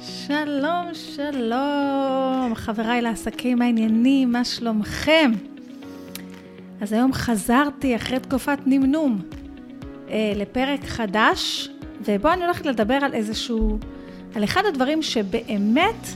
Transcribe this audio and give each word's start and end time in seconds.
שלום, 0.00 0.94
שלום, 0.94 2.52
חבריי 2.54 3.02
לעסקים 3.02 3.62
העניינים, 3.62 4.32
מה 4.32 4.44
שלומכם? 4.44 5.32
אז 6.80 6.92
היום 6.92 7.12
חזרתי 7.12 7.96
אחרי 7.96 8.20
תקופת 8.20 8.58
נמנום 8.66 9.22
אה, 10.08 10.32
לפרק 10.36 10.84
חדש, 10.84 11.68
ובו 12.04 12.28
אני 12.32 12.44
הולכת 12.44 12.66
לדבר 12.66 12.94
על 12.94 13.14
איזשהו, 13.14 13.78
על 14.34 14.44
אחד 14.44 14.62
הדברים 14.68 15.02
שבאמת 15.02 16.06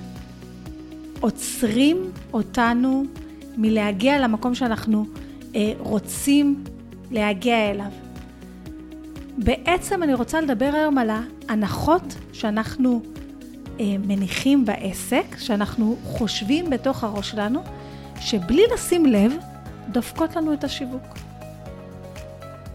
עוצרים 1.20 2.10
אותנו 2.32 3.04
מלהגיע 3.56 4.18
למקום 4.18 4.54
שאנחנו 4.54 5.06
אה, 5.54 5.72
רוצים 5.78 6.64
להגיע 7.10 7.70
אליו. 7.70 7.90
בעצם 9.38 10.02
אני 10.02 10.14
רוצה 10.14 10.40
לדבר 10.40 10.70
היום 10.74 10.98
על 10.98 11.10
ההנחות 11.10 12.14
שאנחנו 12.32 13.02
מניחים 13.81 14.64
בעסק, 14.64 15.25
שאנחנו 15.39 15.96
חושבים 16.04 16.71
בתוך 16.71 17.04
הראש 17.04 17.30
שלנו, 17.30 17.63
שבלי 18.21 18.63
לשים 18.75 19.07
לב, 19.07 19.32
דופקות 19.89 20.36
לנו 20.36 20.53
את 20.53 20.64
השיווק. 20.64 21.14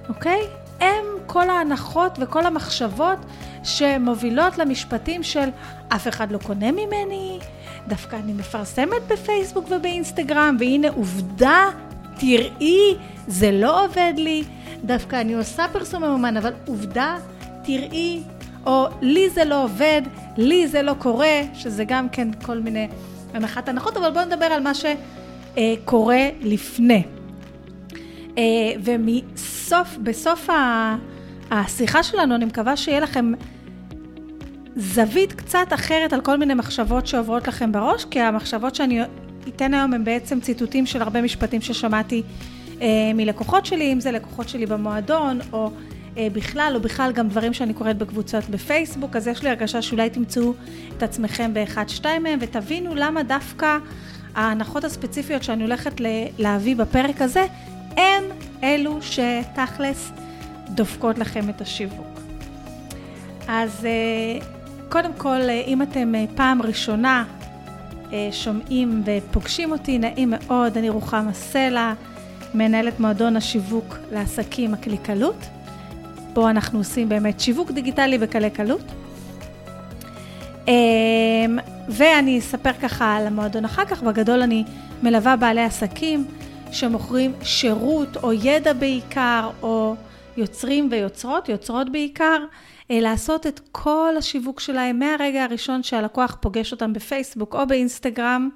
אוקיי? 0.10 0.42
הם 0.80 1.06
כל 1.26 1.50
ההנחות 1.50 2.18
וכל 2.22 2.46
המחשבות 2.46 3.20
שמובילות 3.64 4.58
למשפטים 4.58 5.24
של 5.24 5.50
אף 5.90 6.08
אחד 6.08 6.32
לא 6.32 6.38
קונה 6.38 6.72
ממני, 6.72 7.40
דווקא 7.88 8.16
אני 8.16 8.34
מפרסמת 8.34 9.08
בפייסבוק 9.08 9.72
ובאינסטגרם, 9.72 10.58
והנה 10.60 10.90
עובדה, 10.90 11.66
תראי, 12.20 12.96
זה 13.28 13.52
לא 13.52 13.86
עובד 13.86 14.14
לי, 14.18 14.44
דווקא 14.84 15.22
אני 15.22 15.34
עושה 15.34 15.66
פרסום 15.74 16.04
ממומן, 16.04 16.38
אבל 16.38 16.54
עובדה, 16.68 17.18
תראי, 17.64 18.22
או 18.66 18.88
לי 19.02 19.30
זה 19.30 19.46
לא 19.46 19.64
עובד, 19.64 20.02
לי 20.38 20.68
זה 20.68 20.82
לא 20.82 20.94
קורה, 20.94 21.42
שזה 21.54 21.84
גם 21.84 22.10
כן 22.10 22.28
כל 22.46 22.60
מיני 22.60 22.88
הנחת 23.34 23.70
הנחות, 23.70 23.98
אבל 23.98 24.12
בואו 24.12 24.26
נדבר 24.26 24.46
על 24.46 24.64
מה 24.64 24.72
שקורה 24.74 26.28
לפני. 26.42 27.04
אה, 28.38 28.44
ומסוף, 28.84 29.98
בסוף 30.04 30.50
השיחה 31.52 32.04
שלנו, 32.04 32.36
אני 32.36 32.46
מקווה 32.46 32.78
שיהיה 32.78 33.00
לכם 33.00 33.32
זווית 34.76 35.34
קצת 35.34 35.68
אחרת 35.74 36.14
על 36.14 36.22
כל 36.22 36.38
מיני 36.38 36.54
מחשבות 36.54 37.08
שעוברות 37.08 37.48
לכם 37.48 37.72
בראש, 37.72 38.06
כי 38.06 38.20
המחשבות 38.20 38.76
שאני 38.76 39.02
אתן 39.48 39.74
היום 39.74 39.94
הם 39.94 40.04
בעצם 40.04 40.40
ציטוטים 40.40 40.86
של 40.86 41.02
הרבה 41.02 41.22
משפטים 41.22 41.62
ששמעתי 41.62 42.24
אה, 42.82 42.88
מלקוחות 43.16 43.66
שלי, 43.66 43.94
אם 43.94 44.00
זה 44.00 44.12
לקוחות 44.12 44.50
שלי 44.50 44.66
במועדון, 44.66 45.40
או 45.54 45.72
בכלל, 46.34 46.72
או 46.76 46.80
בכלל 46.80 47.12
גם 47.12 47.30
דברים 47.30 47.54
שאני 47.54 47.74
קוראת 47.74 47.98
בקבוצות 47.98 48.50
בפייסבוק, 48.50 49.16
אז 49.16 49.28
יש 49.28 49.44
לי 49.44 49.50
הרגשה 49.50 49.82
שאולי 49.82 50.10
תמצאו 50.10 50.54
את 50.98 51.04
עצמכם 51.04 51.54
באחד, 51.54 51.90
שתיים 51.90 52.24
מהם, 52.24 52.40
ותבינו 52.42 52.96
למה 52.96 53.24
דווקא 53.24 53.78
ההנחות 54.36 54.84
הספציפיות 54.84 55.44
שאני 55.44 55.64
הולכת 55.64 56.02
להביא 56.38 56.76
בפרק 56.76 57.22
הזה, 57.22 57.46
הם 57.98 58.24
אלו 58.64 59.00
שתכלס 59.02 60.12
דופקות 60.70 61.18
לכם 61.18 61.50
את 61.50 61.62
השיווק. 61.62 62.20
אז 63.48 63.86
אה, 63.86 64.46
קודם 64.90 65.12
כל, 65.18 65.42
אה, 65.50 65.64
אם 65.68 65.82
אתם 65.82 66.14
פעם 66.36 66.62
ראשונה 66.62 67.24
שומעים 68.32 69.04
ופוגשים 69.06 69.72
אותי, 69.72 70.00
נעים 70.00 70.30
מאוד, 70.30 70.78
אני 70.78 70.90
רוחמה 70.90 71.34
סלע, 71.34 71.94
מנהלת 72.54 73.00
מועדון 73.00 73.36
השיווק 73.36 73.96
לעסקים 74.12 74.74
הקליקלות. 74.74 75.57
פה 76.38 76.50
אנחנו 76.50 76.80
עושים 76.80 77.10
באמת 77.10 77.40
שיווק 77.40 77.72
דיגיטלי 77.72 78.18
בקלי 78.18 78.50
קלות. 78.50 78.82
אמ, 80.68 81.60
ואני 81.90 82.40
אספר 82.40 82.74
ככה 82.74 83.16
על 83.16 83.28
המועדון 83.28 83.66
אחר 83.66 83.86
כך, 83.86 84.04
בגדול 84.04 84.42
אני 84.42 84.64
מלווה 85.04 85.36
בעלי 85.36 85.64
עסקים 85.64 86.26
שמוכרים 86.72 87.34
שירות 87.44 88.18
או 88.24 88.34
ידע 88.34 88.74
בעיקר, 88.74 89.50
או 89.62 89.96
יוצרים 90.38 90.88
ויוצרות, 90.92 91.50
יוצרות 91.50 91.92
בעיקר, 91.92 92.38
אה, 92.92 93.00
לעשות 93.00 93.48
את 93.48 93.62
כל 93.72 94.14
השיווק 94.18 94.60
שלהם 94.60 95.00
מהרגע 95.00 95.44
הראשון 95.44 95.84
שהלקוח 95.84 96.38
פוגש 96.42 96.72
אותם 96.72 96.94
בפייסבוק 96.94 97.56
או 97.56 97.68
באינסטגרם. 97.68 98.50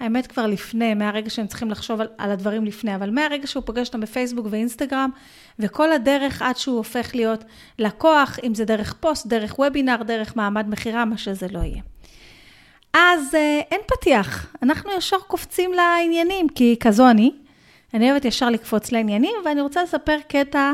האמת 0.00 0.26
כבר 0.26 0.46
לפני, 0.46 0.94
מהרגע 0.94 1.30
שהם 1.30 1.46
צריכים 1.46 1.70
לחשוב 1.70 2.00
על, 2.00 2.08
על 2.18 2.30
הדברים 2.30 2.64
לפני, 2.64 2.94
אבל 2.94 3.10
מהרגע 3.10 3.46
שהוא 3.46 3.62
פוגש 3.66 3.86
אותם 3.86 4.00
בפייסבוק 4.00 4.46
ואינסטגרם, 4.50 5.10
וכל 5.58 5.92
הדרך 5.92 6.42
עד 6.42 6.56
שהוא 6.56 6.76
הופך 6.76 7.14
להיות 7.14 7.44
לקוח, 7.78 8.38
אם 8.44 8.54
זה 8.54 8.64
דרך 8.64 8.94
פוסט, 9.00 9.26
דרך 9.26 9.58
וובינר, 9.58 10.02
דרך 10.02 10.36
מעמד 10.36 10.68
מכירה, 10.68 11.04
מה 11.04 11.18
שזה 11.18 11.46
לא 11.50 11.58
יהיה. 11.58 11.82
אז 12.94 13.34
אה, 13.34 13.60
אין 13.70 13.80
פתיח, 13.86 14.54
אנחנו 14.62 14.90
ישר 14.98 15.18
קופצים 15.18 15.72
לעניינים, 15.72 16.48
כי 16.48 16.76
כזו 16.80 17.10
אני. 17.10 17.32
אני 17.94 18.10
אוהבת 18.10 18.24
ישר 18.24 18.50
לקפוץ 18.50 18.92
לעניינים, 18.92 19.34
ואני 19.44 19.60
רוצה 19.60 19.82
לספר 19.82 20.16
קטע 20.28 20.72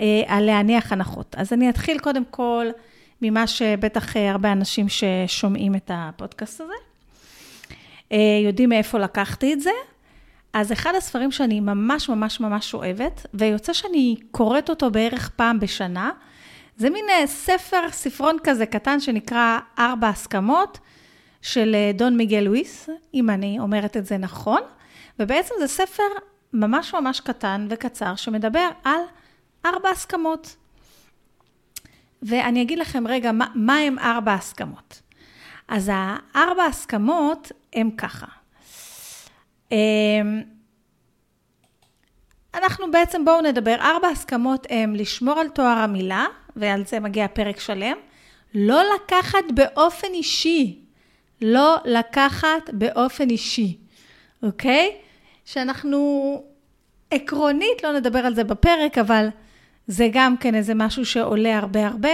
אה, 0.00 0.22
על 0.26 0.44
להניח 0.44 0.92
הנחות. 0.92 1.34
אז 1.38 1.52
אני 1.52 1.70
אתחיל 1.70 1.98
קודם 1.98 2.22
כל 2.30 2.66
ממה 3.22 3.46
שבטח 3.46 4.16
אה, 4.16 4.30
הרבה 4.30 4.52
אנשים 4.52 4.86
ששומעים 4.88 5.74
את 5.74 5.90
הפודקאסט 5.94 6.60
הזה. 6.60 6.93
אה, 8.14 8.18
יודעים 8.44 8.68
מאיפה 8.68 8.98
לקחתי 8.98 9.52
את 9.52 9.60
זה. 9.60 9.70
אז 10.52 10.72
אחד 10.72 10.94
הספרים 10.94 11.32
שאני 11.32 11.60
ממש 11.60 12.08
ממש 12.08 12.40
ממש 12.40 12.74
אוהבת, 12.74 13.26
ויוצא 13.34 13.72
שאני 13.72 14.16
קוראת 14.30 14.70
אותו 14.70 14.90
בערך 14.90 15.30
פעם 15.36 15.60
בשנה, 15.60 16.10
זה 16.76 16.90
מין 16.90 17.04
אה, 17.10 17.26
ספר, 17.26 17.90
ספרון 17.90 18.36
כזה 18.44 18.66
קטן 18.66 19.00
שנקרא 19.00 19.58
ארבע 19.78 20.08
הסכמות 20.08 20.78
של 21.42 21.74
אה, 21.74 21.90
דון 21.94 22.16
מיגל 22.16 22.40
לואיס, 22.40 22.88
אם 23.14 23.30
אני 23.30 23.58
אומרת 23.58 23.96
את 23.96 24.06
זה 24.06 24.18
נכון, 24.18 24.60
ובעצם 25.18 25.54
זה 25.58 25.66
ספר 25.66 26.02
ממש 26.52 26.94
ממש 26.94 27.20
קטן 27.20 27.66
וקצר 27.70 28.16
שמדבר 28.16 28.68
על 28.84 29.00
ארבע 29.66 29.90
הסכמות. 29.90 30.56
ואני 32.22 32.62
אגיד 32.62 32.78
לכם 32.78 33.06
רגע, 33.06 33.32
מה, 33.32 33.46
מה 33.54 33.76
הם 33.76 33.98
ארבע 33.98 34.34
הסכמות? 34.34 35.02
אז 35.68 35.90
הארבע 35.94 36.64
הסכמות 36.64 37.52
הם 37.74 37.90
ככה. 37.90 38.26
אמ, 39.72 40.42
אנחנו 42.54 42.90
בעצם, 42.90 43.24
בואו 43.24 43.40
נדבר, 43.40 43.74
ארבע 43.80 44.08
הסכמות 44.08 44.66
הם 44.70 44.94
לשמור 44.94 45.40
על 45.40 45.48
תואר 45.48 45.78
המילה, 45.78 46.26
ועל 46.56 46.84
זה 46.86 47.00
מגיע 47.00 47.28
פרק 47.28 47.60
שלם, 47.60 47.96
לא 48.54 48.82
לקחת 48.94 49.44
באופן 49.54 50.08
אישי, 50.14 50.78
לא 51.42 51.76
לקחת 51.84 52.70
באופן 52.72 53.30
אישי, 53.30 53.78
אוקיי? 54.42 54.96
שאנחנו 55.44 56.42
עקרונית, 57.10 57.84
לא 57.84 57.92
נדבר 57.92 58.18
על 58.18 58.34
זה 58.34 58.44
בפרק, 58.44 58.98
אבל 58.98 59.28
זה 59.86 60.08
גם 60.12 60.36
כן 60.36 60.54
איזה 60.54 60.74
משהו 60.74 61.06
שעולה 61.06 61.58
הרבה 61.58 61.86
הרבה. 61.86 62.12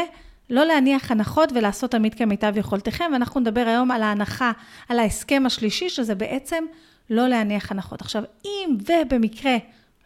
לא 0.51 0.65
להניח 0.65 1.11
הנחות 1.11 1.53
ולעשות 1.55 1.91
תמיד 1.91 2.15
כמיטב 2.15 2.53
יכולתכם, 2.57 3.05
ואנחנו 3.13 3.41
נדבר 3.41 3.65
היום 3.67 3.91
על 3.91 4.03
ההנחה, 4.03 4.53
על 4.89 4.99
ההסכם 4.99 5.43
השלישי, 5.47 5.89
שזה 5.89 6.15
בעצם 6.15 6.65
לא 7.11 7.29
להניח 7.29 7.71
הנחות. 7.73 8.01
עכשיו, 8.01 8.23
אם 8.45 8.77
ובמקרה 8.87 9.57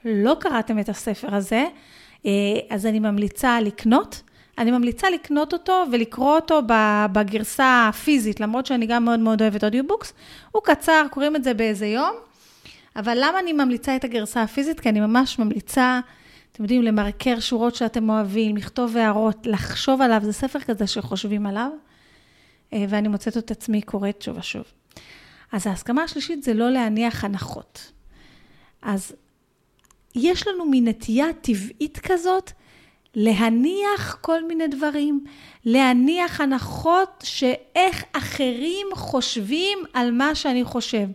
לא 0.05 0.37
קראתם 0.41 0.79
את 0.79 0.89
הספר 0.89 1.35
הזה, 1.35 1.65
אה, 2.27 2.31
אז 2.71 2.87
אני 2.87 2.99
ממליצה 2.99 3.61
לקנות. 3.61 4.23
אני 4.59 4.71
ממליצה 4.71 5.11
לקנות 5.11 5.53
אותו 5.53 5.85
ולקרוא 5.93 6.35
אותו 6.35 6.61
בגרסה 7.13 7.87
הפיזית, 7.89 8.41
למרות 8.41 8.67
שאני 8.67 8.87
גם 8.87 9.05
מאוד 9.05 9.21
מאוד 9.21 9.43
אוהבת 9.43 9.65
אודיובוקס. 9.65 10.13
הוא 10.51 10.63
קצר, 10.63 11.07
קוראים 11.11 11.37
את 11.37 11.45
זה 11.45 11.55
באיזה 11.55 11.87
יום. 11.87 12.15
אבל 12.97 13.19
למה 13.21 13.39
אני 13.39 13.53
ממליצה 13.53 13.97
את 13.97 14.05
הגרסה 14.05 14.43
הפיזית? 14.43 14.81
כי 14.81 14.89
אני 14.89 15.01
ממש 15.01 15.39
ממליצה 15.39 16.01
אתם 16.55 16.63
יודעים, 16.63 16.83
למרקר 16.83 17.41
שורות 17.41 17.75
שאתם 17.75 18.11
אוהבים, 18.11 18.57
לכתוב 18.57 18.97
הערות, 18.97 19.47
לחשוב 19.47 20.03
עליו, 20.03 20.21
זה 20.25 20.33
ספר 20.33 20.61
כזה 20.61 20.87
שחושבים 20.87 21.47
עליו, 21.47 21.71
אה, 22.73 22.85
ואני 22.89 23.09
מוצאת 23.09 23.37
את 23.37 23.51
עצמי 23.51 23.83
קוראת 23.83 24.23
שוב 24.23 24.39
ושוב. 24.39 24.65
אז 25.53 25.67
ההסכמה 25.67 26.03
השלישית 26.03 26.43
זה 26.43 26.55
לא 26.55 26.71
להניח 26.71 27.25
הנחות. 27.25 27.93
אז 28.83 29.13
יש 30.15 30.49
לנו 30.49 30.65
מין 30.65 30.89
נטייה 30.89 31.27
טבעית 31.41 31.99
כזאת 31.99 32.51
להניח 33.15 34.19
כל 34.21 34.47
מיני 34.47 34.69
דברים, 34.69 35.25
להניח 35.65 36.41
הנחות 36.41 37.25
שאיך 37.25 38.05
אחרים 38.13 38.87
חושבים 38.95 39.79
על 39.93 40.11
מה 40.11 40.35
שאני 40.35 40.65
חושב. 40.65 41.07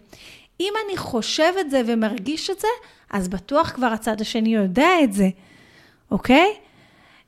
אם 0.60 0.74
אני 0.86 0.98
חושב 0.98 1.54
את 1.60 1.72
זה 1.72 1.82
ומרגיש 1.86 2.50
את 2.50 2.60
זה, 2.60 2.68
אז 3.10 3.28
בטוח 3.28 3.70
כבר 3.70 3.88
הצד 3.88 4.22
השני 4.22 4.56
יודע 4.56 4.90
את 5.04 5.14
זה, 5.14 5.30
אוקיי? 6.12 6.54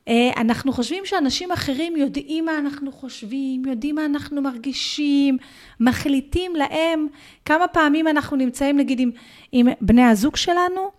אה, 0.08 0.30
אנחנו 0.36 0.72
חושבים 0.72 1.06
שאנשים 1.06 1.52
אחרים 1.52 1.96
יודעים 1.96 2.44
מה 2.44 2.58
אנחנו 2.58 2.92
חושבים, 2.92 3.62
יודעים 3.66 3.94
מה 3.94 4.04
אנחנו 4.04 4.42
מרגישים, 4.42 5.38
מחליטים 5.80 6.56
להם 6.56 7.06
כמה 7.44 7.68
פעמים 7.68 8.08
אנחנו 8.08 8.36
נמצאים 8.36 8.76
נגיד 8.76 9.00
עם, 9.00 9.10
עם 9.52 9.66
בני 9.80 10.04
הזוג 10.04 10.36
שלנו, 10.36 10.90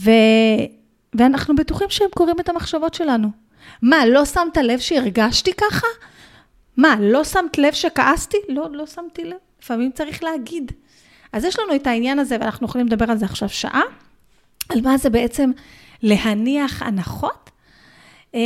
ו, 0.00 0.10
ואנחנו 1.14 1.54
בטוחים 1.56 1.90
שהם 1.90 2.08
קוראים 2.14 2.36
את 2.40 2.48
המחשבות 2.48 2.94
שלנו. 2.94 3.28
מה, 3.82 4.06
לא 4.06 4.24
שמת 4.24 4.56
לב 4.56 4.78
שהרגשתי 4.78 5.52
ככה? 5.52 5.86
מה, 6.76 6.96
לא 7.00 7.24
שמת 7.24 7.58
לב 7.58 7.72
שכעסתי? 7.72 8.36
לא, 8.48 8.68
לא 8.72 8.86
שמתי 8.86 9.24
לב. 9.24 9.36
לפעמים 9.62 9.92
צריך 9.92 10.22
להגיד. 10.22 10.72
אז 11.32 11.44
יש 11.44 11.58
לנו 11.58 11.74
את 11.74 11.86
העניין 11.86 12.18
הזה, 12.18 12.36
ואנחנו 12.40 12.66
יכולים 12.66 12.86
לדבר 12.86 13.10
על 13.10 13.16
זה 13.16 13.24
עכשיו 13.24 13.48
שעה, 13.48 13.82
על 14.68 14.80
מה 14.80 14.96
זה 14.96 15.10
בעצם 15.10 15.50
להניח 16.02 16.82
הנחות. 16.82 17.50
אה, 18.34 18.40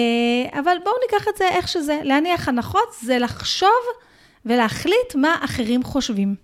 אבל 0.61 0.77
בואו 0.85 0.95
ניקח 1.03 1.29
את 1.29 1.37
זה 1.37 1.49
איך 1.49 1.69
שזה. 1.69 2.01
להניח 2.03 2.49
הנחות 2.49 2.95
זה 3.03 3.19
לחשוב 3.19 3.69
ולהחליט 4.47 5.15
מה 5.15 5.37
אחרים 5.45 5.83
חושבים. 5.83 6.35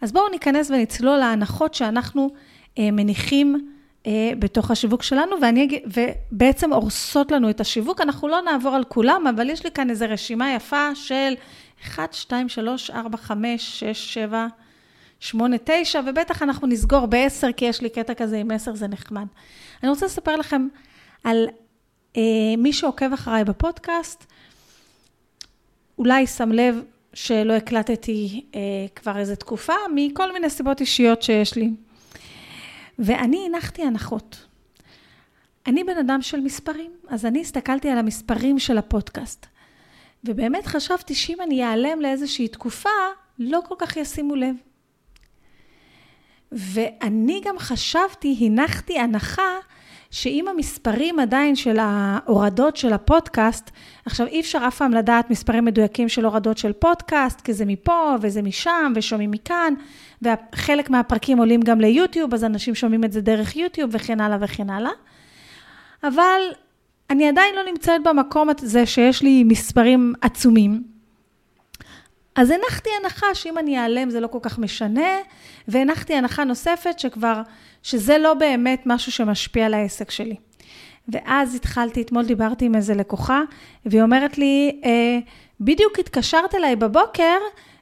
אז 0.00 0.12
בואו 0.12 0.28
ניכנס 0.28 0.70
ונצלול 0.70 1.16
להנחות 1.16 1.74
שאנחנו 1.74 2.30
אה, 2.78 2.90
מניחים 2.90 3.70
אה, 4.06 4.30
בתוך 4.38 4.70
השיווק 4.70 5.02
שלנו, 5.02 5.36
ואני, 5.42 5.82
ובעצם 5.86 6.72
הורסות 6.72 7.32
לנו 7.32 7.50
את 7.50 7.60
השיווק. 7.60 8.00
אנחנו 8.00 8.28
לא 8.28 8.40
נעבור 8.40 8.74
על 8.74 8.84
כולם, 8.84 9.26
אבל 9.26 9.50
יש 9.50 9.64
לי 9.64 9.70
כאן 9.70 9.90
איזו 9.90 10.06
רשימה 10.08 10.54
יפה 10.54 10.94
של 10.94 11.34
1, 11.82 12.12
2, 12.12 12.48
3, 12.48 12.90
4, 12.90 13.16
5, 13.16 13.80
6, 13.80 14.14
7, 14.14 14.46
8, 15.20 15.56
9, 15.64 16.00
ובטח 16.06 16.42
אנחנו 16.42 16.66
נסגור 16.66 17.06
ב-10, 17.06 17.52
כי 17.56 17.64
יש 17.64 17.80
לי 17.80 17.90
קטע 17.90 18.14
כזה 18.14 18.36
עם 18.36 18.50
10, 18.50 18.74
זה 18.74 18.88
נחמד. 18.88 19.26
אני 19.82 19.90
רוצה 19.90 20.06
לספר 20.06 20.36
לכם 20.36 20.68
על 21.24 21.48
אה, 22.16 22.22
מי 22.58 22.72
שעוקב 22.72 23.12
אחריי 23.12 23.44
בפודקאסט, 23.44 24.24
אולי 25.98 26.26
שם 26.26 26.52
לב 26.52 26.82
שלא 27.14 27.52
הקלטתי 27.52 28.44
אה, 28.54 28.60
כבר 28.96 29.18
איזו 29.18 29.36
תקופה, 29.36 29.72
מכל 29.94 30.32
מיני 30.32 30.50
סיבות 30.50 30.80
אישיות 30.80 31.22
שיש 31.22 31.56
לי. 31.56 31.70
ואני 32.98 33.46
הנחתי 33.46 33.82
הנחות. 33.82 34.46
אני 35.66 35.84
בן 35.84 35.98
אדם 35.98 36.22
של 36.22 36.40
מספרים, 36.40 36.90
אז 37.08 37.26
אני 37.26 37.40
הסתכלתי 37.40 37.88
על 37.88 37.98
המספרים 37.98 38.58
של 38.58 38.78
הפודקאסט. 38.78 39.46
ובאמת 40.24 40.66
חשבתי 40.66 41.14
שאם 41.14 41.40
אני 41.42 41.64
אעלם 41.64 42.00
לאיזושהי 42.00 42.48
תקופה, 42.48 42.88
לא 43.38 43.60
כל 43.68 43.74
כך 43.78 43.96
ישימו 43.96 44.36
לב. 44.36 44.54
ואני 46.52 47.40
גם 47.44 47.58
חשבתי, 47.58 48.36
הנחתי 48.40 48.98
הנחה, 48.98 49.56
שאם 50.10 50.48
המספרים 50.48 51.18
עדיין 51.18 51.56
של 51.56 51.78
ההורדות 51.78 52.76
של 52.76 52.92
הפודקאסט, 52.92 53.70
עכשיו 54.06 54.26
אי 54.26 54.40
אפשר 54.40 54.58
אף 54.68 54.76
פעם 54.76 54.92
לדעת 54.92 55.30
מספרים 55.30 55.64
מדויקים 55.64 56.08
של 56.08 56.24
הורדות 56.24 56.58
של 56.58 56.72
פודקאסט, 56.72 57.40
כי 57.40 57.52
זה 57.52 57.64
מפה 57.64 58.14
וזה 58.20 58.42
משם 58.42 58.92
ושומעים 58.96 59.30
מכאן, 59.30 59.74
וחלק 60.22 60.90
מהפרקים 60.90 61.38
עולים 61.38 61.60
גם 61.60 61.80
ליוטיוב, 61.80 62.34
אז 62.34 62.44
אנשים 62.44 62.74
שומעים 62.74 63.04
את 63.04 63.12
זה 63.12 63.20
דרך 63.20 63.56
יוטיוב 63.56 63.90
וכן 63.92 64.20
הלאה 64.20 64.38
וכן 64.40 64.70
הלאה. 64.70 64.92
אבל 66.04 66.40
אני 67.10 67.28
עדיין 67.28 67.54
לא 67.54 67.62
נמצאת 67.72 68.02
במקום 68.04 68.48
הזה 68.48 68.86
שיש 68.86 69.22
לי 69.22 69.44
מספרים 69.44 70.14
עצומים. 70.20 70.82
אז 72.34 72.50
הנחתי 72.50 72.90
הנחה 73.02 73.26
שאם 73.34 73.58
אני 73.58 73.78
אעלם 73.78 74.10
זה 74.10 74.20
לא 74.20 74.26
כל 74.26 74.38
כך 74.42 74.58
משנה, 74.58 75.08
והנחתי 75.68 76.14
הנחה 76.14 76.44
נוספת 76.44 76.98
שכבר, 76.98 77.42
שזה 77.82 78.18
לא 78.18 78.34
באמת 78.34 78.82
משהו 78.86 79.12
שמשפיע 79.12 79.66
על 79.66 79.74
העסק 79.74 80.10
שלי. 80.10 80.36
ואז 81.08 81.54
התחלתי, 81.54 82.02
אתמול 82.02 82.24
דיברתי 82.24 82.64
עם 82.64 82.74
איזה 82.74 82.94
לקוחה, 82.94 83.42
והיא 83.86 84.02
אומרת 84.02 84.38
לי, 84.38 84.80
אה, 84.84 85.18
בדיוק 85.60 85.98
התקשרת 85.98 86.54
אליי 86.54 86.76
בבוקר, 86.76 87.36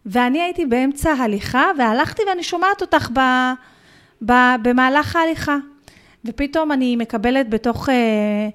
ואני 0.06 0.40
הייתי 0.40 0.66
באמצע 0.66 1.12
הליכה, 1.12 1.64
והלכתי 1.78 2.22
ואני 2.28 2.42
שומעת 2.42 2.80
אותך 2.80 3.10
ב, 3.12 3.20
ב, 4.26 4.32
במהלך 4.62 5.16
ההליכה. 5.16 5.56
ופתאום 6.24 6.72
אני 6.72 6.96
מקבלת 6.96 7.50
בתוך... 7.50 7.88
אה, 7.88 8.48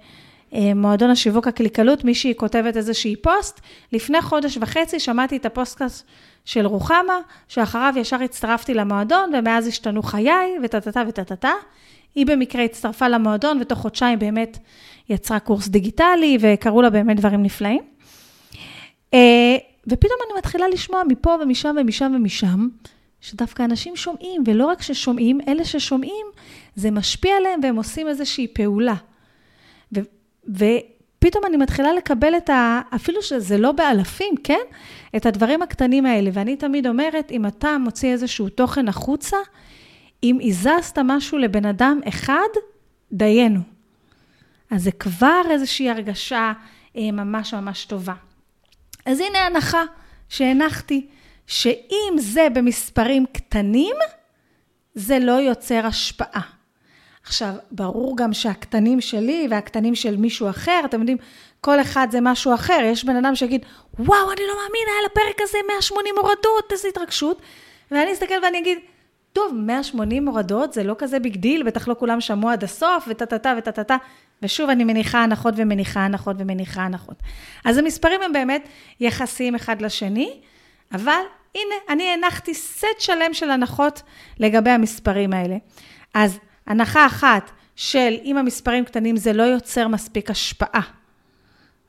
מועדון 0.75 1.09
השיווק 1.09 1.47
הקליקלות, 1.47 2.03
מישהי 2.03 2.33
כותבת 2.37 2.77
איזושהי 2.77 3.15
פוסט. 3.15 3.61
לפני 3.91 4.21
חודש 4.21 4.57
וחצי 4.61 4.99
שמעתי 4.99 5.37
את 5.37 5.45
הפודקאסט 5.45 6.05
של 6.45 6.65
רוחמה, 6.65 7.19
שאחריו 7.47 7.93
ישר 7.97 8.23
הצטרפתי 8.23 8.73
למועדון, 8.73 9.31
ומאז 9.33 9.67
השתנו 9.67 10.03
חיי, 10.03 10.57
וטטטה 10.63 11.03
וטטטה. 11.07 11.51
היא 12.15 12.25
במקרה 12.25 12.63
הצטרפה 12.63 13.07
למועדון, 13.07 13.57
ותוך 13.61 13.79
חודשיים 13.79 14.19
באמת 14.19 14.57
יצרה 15.09 15.39
קורס 15.39 15.67
דיגיטלי, 15.67 16.37
וקרו 16.41 16.81
לה 16.81 16.89
באמת 16.89 17.17
דברים 17.17 17.43
נפלאים. 17.43 17.81
אה, 19.13 19.57
ופתאום 19.87 20.19
אני 20.27 20.37
מתחילה 20.37 20.67
לשמוע 20.67 21.01
מפה 21.07 21.35
ומשם 21.41 21.75
ומשם 21.81 22.11
ומשם, 22.15 22.67
שדווקא 23.21 23.63
אנשים 23.63 23.95
שומעים, 23.95 24.43
ולא 24.45 24.65
רק 24.65 24.81
ששומעים, 24.81 25.39
אלה 25.47 25.65
ששומעים, 25.65 26.25
זה 26.75 26.91
משפיע 26.91 27.35
עליהם 27.37 27.59
והם 27.63 27.75
עושים 27.75 28.07
איזושהי 28.07 28.47
פעולה. 28.47 28.95
ופתאום 30.47 31.45
אני 31.45 31.57
מתחילה 31.57 31.93
לקבל 31.93 32.37
את 32.37 32.49
ה... 32.49 32.81
אפילו 32.95 33.21
שזה 33.21 33.57
לא 33.57 33.71
באלפים, 33.71 34.35
כן? 34.43 34.61
את 35.15 35.25
הדברים 35.25 35.61
הקטנים 35.61 36.05
האלה. 36.05 36.29
ואני 36.33 36.55
תמיד 36.55 36.87
אומרת, 36.87 37.31
אם 37.31 37.45
אתה 37.45 37.77
מוציא 37.77 38.11
איזשהו 38.11 38.49
תוכן 38.49 38.87
החוצה, 38.87 39.37
אם 40.23 40.39
הזזת 40.43 40.97
משהו 41.03 41.37
לבן 41.37 41.65
אדם 41.65 41.99
אחד, 42.07 42.47
דיינו. 43.11 43.59
אז 44.71 44.83
זה 44.83 44.91
כבר 44.91 45.41
איזושהי 45.49 45.89
הרגשה 45.89 46.53
אה, 46.97 47.11
ממש 47.11 47.53
ממש 47.53 47.85
טובה. 47.85 48.13
אז 49.05 49.19
הנה 49.19 49.39
הנחה 49.45 49.83
שהנחתי, 50.29 51.07
שאם 51.47 52.13
זה 52.17 52.47
במספרים 52.53 53.25
קטנים, 53.33 53.95
זה 54.95 55.19
לא 55.19 55.31
יוצר 55.31 55.85
השפעה. 55.85 56.41
עכשיו, 57.23 57.53
ברור 57.71 58.17
גם 58.17 58.33
שהקטנים 58.33 59.01
שלי 59.01 59.47
והקטנים 59.49 59.95
של 59.95 60.17
מישהו 60.17 60.49
אחר, 60.49 60.81
אתם 60.85 60.99
יודעים, 60.99 61.17
כל 61.61 61.81
אחד 61.81 62.07
זה 62.11 62.21
משהו 62.21 62.53
אחר. 62.53 62.79
יש 62.83 63.05
בן 63.05 63.15
אדם 63.15 63.35
שיגיד, 63.35 63.65
וואו, 63.99 64.31
אני 64.31 64.41
לא 64.47 64.53
מאמין, 64.53 64.87
היה 64.87 65.05
לפרק 65.05 65.41
הזה 65.41 65.57
180 65.67 66.15
הורדות, 66.17 66.71
איזו 66.71 66.87
התרגשות. 66.87 67.41
ואני 67.91 68.13
אסתכל 68.13 68.35
ואני 68.43 68.59
אגיד, 68.59 68.77
טוב, 69.33 69.53
180 69.55 70.27
הורדות 70.27 70.73
זה 70.73 70.83
לא 70.83 70.95
כזה 70.97 71.19
big 71.19 71.37
deal, 71.37 71.63
בטח 71.63 71.87
לא 71.87 71.95
כולם 71.99 72.21
שמעו 72.21 72.49
עד 72.49 72.63
הסוף, 72.63 73.05
וטה-טה-טה 73.07 73.53
וטה-טה-טה. 73.57 73.97
ושוב, 74.41 74.69
אני 74.69 74.83
מניחה 74.83 75.23
הנחות 75.23 75.53
ומניחה 75.57 75.99
הנחות 75.99 76.35
ומניחה 76.39 76.81
הנחות. 76.81 77.17
אז 77.65 77.77
המספרים 77.77 78.21
הם 78.21 78.33
באמת 78.33 78.67
יחסיים 78.99 79.55
אחד 79.55 79.81
לשני, 79.81 80.39
אבל 80.91 81.21
הנה, 81.55 81.75
אני 81.89 82.03
הנחתי 82.03 82.53
סט 82.53 82.99
שלם 82.99 83.33
של 83.33 83.49
הנחות 83.49 84.01
לגבי 84.39 84.69
המספרים 84.69 85.33
האלה. 85.33 85.55
אז 86.13 86.39
הנחה 86.67 87.05
אחת 87.05 87.51
של 87.75 88.13
אם 88.23 88.37
המספרים 88.37 88.85
קטנים 88.85 89.17
זה 89.17 89.33
לא 89.33 89.43
יוצר 89.43 89.87
מספיק 89.87 90.31
השפעה, 90.31 90.81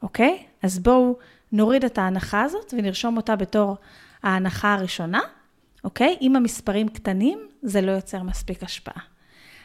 אוקיי? 0.02 0.42
אז 0.62 0.78
בואו 0.78 1.16
נוריד 1.52 1.84
את 1.84 1.98
ההנחה 1.98 2.42
הזאת 2.42 2.74
ונרשום 2.78 3.16
אותה 3.16 3.36
בתור 3.36 3.76
ההנחה 4.22 4.74
הראשונה, 4.74 5.20
אוקיי? 5.84 6.16
אם 6.20 6.36
המספרים 6.36 6.88
קטנים 6.88 7.38
זה 7.62 7.80
לא 7.80 7.92
יוצר 7.92 8.22
מספיק 8.22 8.62
השפעה. 8.62 9.02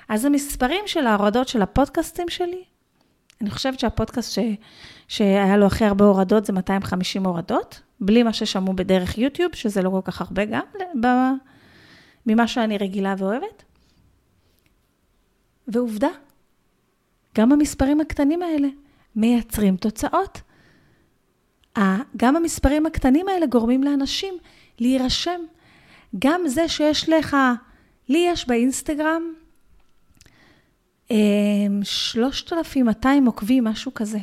אז 0.10 0.26
המספרים 0.26 0.84
של 0.86 1.08
ההורדות 1.08 1.48
של 1.48 1.62
הפודקאסטים 1.62 2.30
שלי, 2.30 2.64
אני 3.42 3.50
חושבת 3.50 3.80
שהפודקאסט 3.80 4.32
ש... 4.32 4.40
שהיה 5.08 5.58
לו 5.58 5.66
הכי 5.66 5.86
הרבה 5.86 6.06
הורדות 6.06 6.46
זה 6.46 6.54
250 6.54 7.26
הורדות, 7.26 7.82
בלי 8.00 8.24
מה 8.24 8.34
ששמעו 8.34 8.74
בדרך 8.74 9.18
יוטיוב, 9.18 9.56
שזה 9.56 9.82
לא 9.82 9.90
כל 9.90 10.12
כך 10.12 10.22
הרבה 10.22 10.46
גם, 10.46 10.64
ב... 11.02 11.08
ממה 12.26 12.48
שאני 12.48 12.78
רגילה 12.78 13.16
ואוהבת. 13.18 13.64
ועובדה, 15.70 16.10
גם 17.38 17.52
המספרים 17.52 18.02
הקטנים 18.02 18.42
האלה 18.42 18.68
מייצרים 19.16 19.78
תוצאות. 19.78 20.42
גם 22.18 22.36
המספרים 22.36 22.86
הקטנים 22.86 23.28
האלה 23.30 23.46
גורמים 23.46 23.84
לאנשים 23.84 24.34
להירשם. 24.80 25.40
גם 26.20 26.42
זה 26.48 26.68
שיש 26.68 27.10
לך, 27.10 27.38
לי 28.10 28.26
יש 28.28 28.48
באינסטגרם 28.48 29.22
3,200 31.84 33.24
אמ, 33.24 33.28
עוקבים, 33.28 33.64
משהו 33.64 33.94
כזה. 33.94 34.20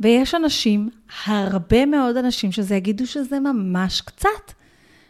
ויש 0.00 0.34
אנשים, 0.34 0.90
הרבה 1.26 1.86
מאוד 1.86 2.16
אנשים, 2.16 2.52
שזה 2.52 2.74
יגידו 2.74 3.06
שזה 3.06 3.40
ממש 3.40 4.00
קצת. 4.00 4.52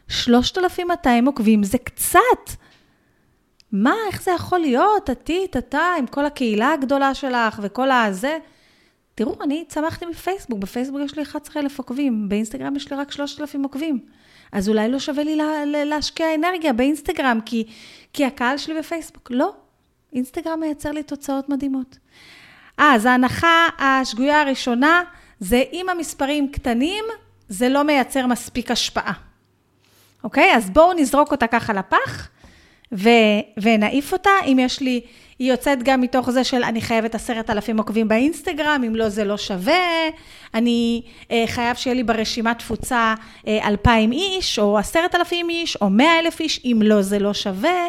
3,200 0.08 1.26
עוקבים 1.26 1.62
זה 1.64 1.78
קצת. 1.78 2.20
מה, 3.72 3.94
איך 4.06 4.22
זה 4.22 4.30
יכול 4.30 4.58
להיות? 4.58 5.10
עתית, 5.10 5.56
אתה, 5.56 5.92
עם 5.98 6.06
כל 6.06 6.24
הקהילה 6.24 6.72
הגדולה 6.72 7.14
שלך 7.14 7.60
וכל 7.62 7.90
הזה. 7.90 8.38
תראו, 9.14 9.42
אני 9.42 9.64
צמחתי 9.68 10.06
מפייסבוק, 10.06 10.58
בפייסבוק 10.58 11.00
יש 11.04 11.16
לי 11.16 11.22
11,000 11.22 11.78
עוקבים, 11.78 12.28
באינסטגרם 12.28 12.76
יש 12.76 12.90
לי 12.90 12.96
רק 12.96 13.12
3,000 13.12 13.62
עוקבים. 13.62 13.98
אז 14.52 14.68
אולי 14.68 14.88
לא 14.88 14.98
שווה 14.98 15.24
לי 15.24 15.36
לה, 15.36 15.64
להשקיע 15.64 16.34
אנרגיה 16.34 16.72
באינסטגרם, 16.72 17.38
כי, 17.46 17.66
כי 18.12 18.24
הקהל 18.24 18.58
שלי 18.58 18.78
בפייסבוק. 18.78 19.30
לא, 19.30 19.54
אינסטגרם 20.12 20.60
מייצר 20.60 20.90
לי 20.90 21.02
תוצאות 21.02 21.48
מדהימות. 21.48 21.98
אז 22.78 23.04
ההנחה 23.04 23.68
השגויה 23.78 24.40
הראשונה, 24.40 25.02
זה 25.40 25.62
אם 25.72 25.88
המספרים 25.88 26.52
קטנים, 26.52 27.04
זה 27.48 27.68
לא 27.68 27.82
מייצר 27.82 28.26
מספיק 28.26 28.70
השפעה. 28.70 29.12
אוקיי? 30.24 30.56
אז 30.56 30.70
בואו 30.70 30.92
נזרוק 30.92 31.32
אותה 31.32 31.46
ככה 31.46 31.72
לפח. 31.72 32.28
ו- 32.92 33.40
ונעיף 33.62 34.12
אותה. 34.12 34.30
אם 34.46 34.58
יש 34.60 34.80
לי, 34.80 35.00
היא 35.38 35.50
יוצאת 35.50 35.82
גם 35.82 36.00
מתוך 36.00 36.30
זה 36.30 36.44
של 36.44 36.64
אני 36.64 36.80
חייבת 36.80 37.14
עשרת 37.14 37.50
אלפים 37.50 37.78
עוקבים 37.78 38.08
באינסטגרם, 38.08 38.82
אם 38.86 38.96
לא 38.96 39.08
זה 39.08 39.24
לא 39.24 39.36
שווה, 39.36 40.08
אני 40.54 41.02
אה, 41.30 41.44
חייב 41.46 41.76
שיהיה 41.76 41.94
לי 41.94 42.02
ברשימת 42.02 42.58
תפוצה 42.58 43.14
אה, 43.46 43.68
אלפיים 43.68 44.12
איש, 44.12 44.58
או 44.58 44.78
עשרת 44.78 45.14
אלפים 45.14 45.50
איש, 45.50 45.76
או 45.76 45.90
מאה 45.90 46.18
אלף 46.18 46.40
איש, 46.40 46.60
אם 46.64 46.80
לא 46.82 47.02
זה 47.02 47.18
לא 47.18 47.34
שווה. 47.34 47.86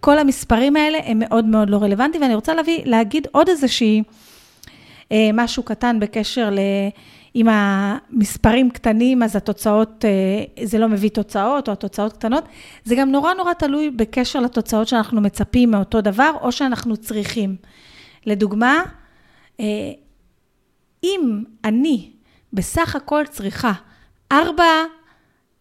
כל 0.00 0.18
המספרים 0.18 0.76
האלה 0.76 0.98
הם 1.04 1.18
מאוד 1.18 1.44
מאוד 1.44 1.70
לא 1.70 1.76
רלוונטיים, 1.76 2.22
ואני 2.22 2.34
רוצה 2.34 2.54
להביא, 2.54 2.78
להגיד 2.84 3.26
עוד 3.32 3.48
איזושהי, 3.48 4.02
אה, 5.12 5.30
משהו 5.32 5.62
קטן 5.62 6.00
בקשר 6.00 6.50
ל... 6.50 6.58
אם 7.36 7.46
המספרים 7.50 8.70
קטנים, 8.70 9.22
אז 9.22 9.36
התוצאות, 9.36 10.04
אה, 10.04 10.64
זה 10.64 10.78
לא 10.78 10.88
מביא 10.88 11.10
תוצאות, 11.10 11.68
או 11.68 11.72
התוצאות 11.72 12.12
קטנות. 12.12 12.44
זה 12.84 12.94
גם 12.94 13.12
נורא 13.12 13.34
נורא 13.34 13.52
תלוי 13.52 13.90
בקשר 13.90 14.40
לתוצאות 14.40 14.88
שאנחנו 14.88 15.20
מצפים 15.20 15.70
מאותו 15.70 16.00
דבר, 16.00 16.30
או 16.40 16.52
שאנחנו 16.52 16.96
צריכים. 16.96 17.56
לדוגמה, 18.26 18.82
אה, 19.60 19.92
אם 21.04 21.44
אני 21.64 22.10
בסך 22.52 22.96
הכל 22.96 23.24
צריכה 23.30 23.72
ארבע 24.32 24.84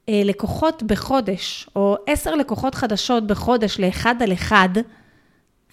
אה, 0.10 0.22
לקוחות 0.26 0.84
בחודש, 0.84 1.70
או 1.76 1.98
עשר 2.08 2.36
לקוחות 2.36 2.76
חדשות 2.76 3.28
בחודש 3.28 3.80
לאחד 3.80 4.22
על 4.22 4.34
אחד, 4.34 4.70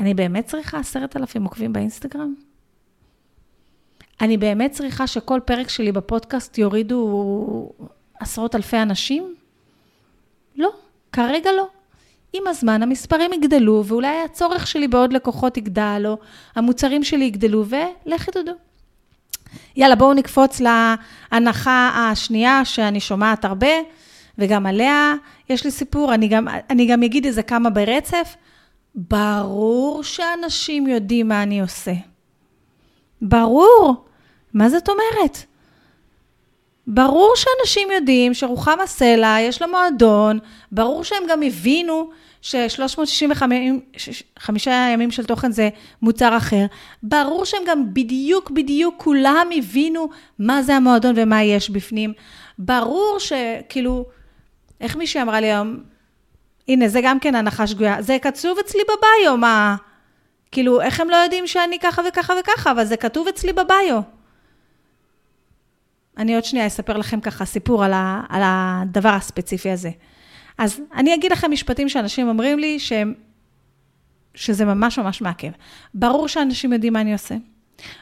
אני 0.00 0.14
באמת 0.14 0.46
צריכה 0.46 0.78
עשרת 0.78 1.16
אלפים 1.16 1.44
עוקבים 1.44 1.72
באינסטגרם? 1.72 2.34
אני 4.20 4.36
באמת 4.36 4.70
צריכה 4.70 5.06
שכל 5.06 5.40
פרק 5.44 5.68
שלי 5.68 5.92
בפודקאסט 5.92 6.58
יורידו 6.58 7.72
עשרות 8.20 8.54
אלפי 8.54 8.82
אנשים? 8.82 9.34
לא, 10.56 10.70
כרגע 11.12 11.50
לא. 11.52 11.68
עם 12.32 12.42
הזמן 12.46 12.82
המספרים 12.82 13.32
יגדלו, 13.32 13.84
ואולי 13.86 14.22
הצורך 14.24 14.66
שלי 14.66 14.88
בעוד 14.88 15.12
לקוחות 15.12 15.56
יגדל, 15.56 16.02
או 16.06 16.18
המוצרים 16.54 17.04
שלי 17.04 17.24
יגדלו, 17.24 17.64
ולכי 17.66 18.30
תדעו. 18.30 18.54
יאללה, 19.76 19.94
בואו 19.96 20.14
נקפוץ 20.14 20.60
להנחה 20.60 21.90
השנייה 22.12 22.64
שאני 22.64 23.00
שומעת 23.00 23.44
הרבה, 23.44 23.68
וגם 24.38 24.66
עליה 24.66 25.14
יש 25.48 25.64
לי 25.64 25.70
סיפור, 25.70 26.14
אני 26.14 26.28
גם, 26.28 26.48
אני 26.70 26.86
גם 26.86 27.02
אגיד 27.02 27.24
איזה 27.26 27.42
כמה 27.42 27.70
ברצף. 27.70 28.36
ברור 28.94 30.02
שאנשים 30.02 30.86
יודעים 30.86 31.28
מה 31.28 31.42
אני 31.42 31.60
עושה. 31.60 31.92
ברור. 33.22 34.07
מה 34.54 34.68
זאת 34.68 34.88
אומרת? 34.88 35.38
ברור 36.86 37.34
שאנשים 37.36 37.88
יודעים 37.90 38.34
שרוחם 38.34 38.78
הסלע, 38.82 39.36
יש 39.40 39.62
לו 39.62 39.68
מועדון, 39.68 40.38
ברור 40.72 41.04
שהם 41.04 41.22
גם 41.28 41.42
הבינו 41.42 42.10
ש-365 42.42 44.70
ימים 44.92 45.10
של 45.10 45.24
תוכן 45.24 45.52
זה 45.52 45.68
מוצר 46.02 46.36
אחר. 46.36 46.66
ברור 47.02 47.44
שהם 47.44 47.62
גם 47.66 47.94
בדיוק 47.94 48.50
בדיוק 48.50 48.94
כולם 48.98 49.46
הבינו 49.56 50.08
מה 50.38 50.62
זה 50.62 50.74
המועדון 50.74 51.12
ומה 51.16 51.42
יש 51.42 51.70
בפנים. 51.70 52.12
ברור 52.58 53.16
שכאילו, 53.18 54.04
איך 54.80 54.96
מישהי 54.96 55.22
אמרה 55.22 55.40
לי 55.40 55.46
היום, 55.46 55.76
הנה, 56.68 56.88
זה 56.88 57.00
גם 57.02 57.20
כן 57.20 57.34
הנחה 57.34 57.66
שגויה, 57.66 58.02
זה 58.02 58.18
כתוב 58.22 58.58
אצלי 58.58 58.80
בביו, 58.84 59.36
מה? 59.36 59.76
כאילו, 60.52 60.80
איך 60.80 61.00
הם 61.00 61.10
לא 61.10 61.16
יודעים 61.16 61.46
שאני 61.46 61.78
ככה 61.78 62.02
וככה 62.08 62.34
וככה, 62.40 62.70
אבל 62.70 62.84
זה 62.84 62.96
כתוב 62.96 63.28
אצלי 63.28 63.52
בביו. 63.52 64.00
אני 66.18 66.34
עוד 66.34 66.44
שנייה 66.44 66.66
אספר 66.66 66.96
לכם 66.96 67.20
ככה 67.20 67.44
סיפור 67.44 67.84
על, 67.84 67.92
ה, 67.92 68.22
על 68.28 68.42
הדבר 68.44 69.08
הספציפי 69.08 69.70
הזה. 69.70 69.90
אז 70.58 70.80
אני 70.94 71.14
אגיד 71.14 71.32
לכם 71.32 71.50
משפטים 71.50 71.88
שאנשים 71.88 72.28
אומרים 72.28 72.58
לי 72.58 72.78
שהם, 72.78 73.14
שזה 74.34 74.64
ממש 74.64 74.98
ממש 74.98 75.20
מעכב. 75.20 75.50
ברור 75.94 76.28
שאנשים 76.28 76.72
יודעים 76.72 76.92
מה 76.92 77.00
אני 77.00 77.12
עושה. 77.12 77.34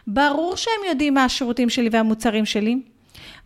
ברור 0.07 0.57
שהם 0.57 0.89
יודעים 0.89 1.15
מה 1.15 1.25
השירותים 1.25 1.71
שלי 1.71 1.89
והמוצרים 1.93 2.47
שלי. 2.47 2.83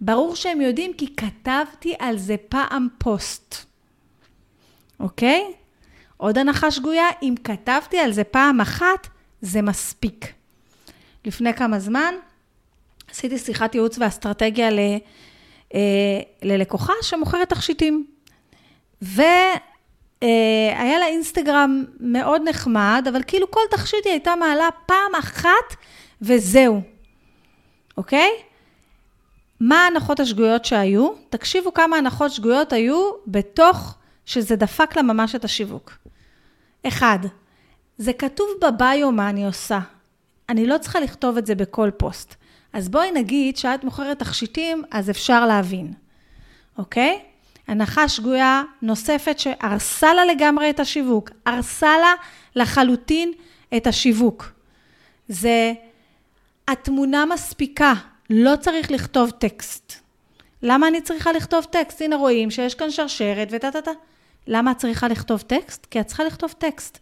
ברור 0.00 0.37
שהם 0.37 0.61
יודעים 0.61 0.93
כי 0.93 1.17
כתבתי 1.17 1.95
על 1.99 2.19
זה 2.19 2.37
פעם 2.49 2.89
פוסט. 2.99 3.55
אוקיי? 5.00 5.45
עוד 6.17 6.39
הנחה 6.39 6.71
שגויה, 6.71 7.07
אם 7.23 7.35
כתבתי 7.45 7.99
על 7.99 8.12
זה 8.12 8.25
פעם 8.25 8.61
אחת, 8.61 9.07
זה 9.41 9.62
מספיק. 9.62 10.33
לפני 11.25 11.55
כמה 11.55 11.79
זמן 11.79 12.15
עשיתי 13.11 13.38
שיחת 13.38 13.75
ייעוץ 13.75 13.99
ואסטרטגיה 13.99 14.71
ל, 14.71 14.79
אה, 15.75 15.81
ללקוחה 16.43 16.93
שמוכרת 17.02 17.49
תכשיטים. 17.49 18.07
והיה 19.02 20.99
לה 20.99 21.07
אינסטגרם 21.07 21.85
מאוד 22.00 22.43
נחמד, 22.49 23.07
אבל 23.11 23.23
כאילו 23.26 23.50
כל 23.50 23.61
תכשיט 23.71 24.05
היא 24.05 24.12
הייתה 24.12 24.35
מעלה 24.37 24.69
פעם 24.87 25.14
אחת 25.19 25.76
וזהו, 26.23 26.81
אוקיי? 27.97 28.31
מה 29.61 29.85
ההנחות 29.85 30.21
השגויות 30.21 30.64
שהיו? 30.64 31.09
תקשיבו 31.31 31.75
כמה 31.75 31.97
הנחות 31.97 32.31
שגויות 32.31 32.73
היו 32.73 33.11
בתוך 33.26 33.95
שזה 34.26 34.57
דפק 34.57 34.97
לה 34.97 35.02
ממש 35.02 35.35
את 35.35 35.45
השיווק. 35.45 35.93
אחד, 36.87 37.19
זה 37.99 38.12
כתוב 38.12 38.49
בביו 38.62 39.12
מה 39.12 39.31
אני 39.31 39.47
עושה. 39.47 39.81
אני 40.49 40.67
לא 40.67 40.79
צריכה 40.79 41.00
לכתוב 41.00 41.37
את 41.37 41.47
זה 41.47 41.55
בכל 41.55 41.90
פוסט. 41.97 42.35
אז 42.73 42.89
בואי 42.89 43.12
נגיד 43.12 43.57
שאת 43.57 43.85
מוכרת 43.85 44.19
תכשיטים, 44.19 44.83
אז 44.91 45.11
אפשר 45.11 45.47
להבין, 45.47 45.93
אוקיי? 46.79 47.21
הנחה 47.69 48.09
שגויה 48.09 48.62
נוספת 48.83 49.39
שהרסה 49.39 50.15
לה 50.15 50.25
לגמרי 50.25 50.71
את 50.71 50.81
השיווק, 50.81 51.31
הרסה 51.47 51.99
לה 51.99 52.15
לחלוטין 52.57 53.33
את 53.77 53.87
השיווק. 53.87 54.53
זה 55.29 55.73
התמונה 56.69 57.25
מספיקה, 57.27 57.95
לא 58.31 58.57
צריך 58.61 58.91
לכתוב 58.91 59.31
טקסט. 59.31 59.93
למה 60.62 60.89
אני 60.89 61.00
צריכה 61.00 61.33
לכתוב 61.33 61.65
טקסט? 61.65 62.03
הנה 62.03 62.17
רואים 62.17 62.50
שיש 62.50 62.75
כאן 62.75 62.91
שרשרת 62.91 63.49
וטה 63.50 63.71
טה 63.71 63.83
טה. 63.83 63.91
למה 64.47 64.71
את 64.71 64.77
צריכה 64.77 65.09
לכתוב 65.09 65.41
טקסט? 65.41 65.87
כי 65.87 66.00
את 66.00 66.07
צריכה 66.07 66.25
לכתוב 66.25 66.55
טקסט. 66.59 66.99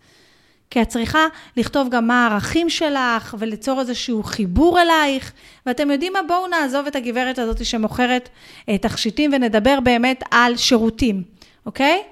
כי 0.71 0.83
את 0.83 0.89
צריכה 0.89 1.27
לכתוב 1.57 1.89
גם 1.91 2.07
מה 2.07 2.27
הערכים 2.27 2.71
שלך 2.71 3.35
וליצור 3.39 3.81
איזשהו 3.81 4.23
חיבור 4.23 4.81
אלייך. 4.81 5.33
ואתם 5.67 5.91
יודעים 5.91 6.13
מה? 6.13 6.23
בואו 6.29 6.47
נעזוב 6.47 6.87
את 6.87 6.97
הגברת 6.97 7.39
הזאת 7.39 7.65
שמוכרת 7.65 8.29
אה, 8.69 8.79
תכשיטים 8.79 9.31
ונדבר 9.35 9.81
באמת 9.81 10.23
על 10.31 10.57
שירותים, 10.57 11.23
אוקיי? 11.67 12.03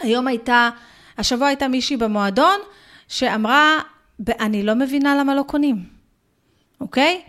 היום 0.00 0.26
הייתה, 0.26 0.70
השבוע 1.18 1.46
הייתה 1.46 1.68
מישהי 1.68 1.96
במועדון 1.96 2.60
שאמרה, 3.08 3.80
אני 4.28 4.62
לא 4.62 4.74
מבינה 4.74 5.16
למה 5.16 5.34
לא 5.34 5.42
קונים, 5.42 5.76
אוקיי? 6.80 7.20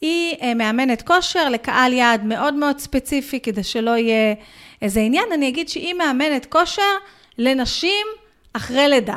היא 0.00 0.36
אה, 0.42 0.54
מאמנת 0.54 1.02
כושר 1.02 1.48
לקהל 1.48 1.92
יעד 1.92 2.24
מאוד 2.24 2.54
מאוד 2.54 2.78
ספציפי, 2.78 3.40
כדי 3.40 3.62
שלא 3.62 3.90
יהיה 3.90 4.34
איזה 4.82 5.00
עניין. 5.00 5.24
אני 5.34 5.48
אגיד 5.48 5.68
שהיא 5.68 5.94
מאמנת 5.94 6.46
כושר 6.46 6.82
לנשים 7.38 8.06
אחרי 8.52 8.88
לידה. 8.88 9.16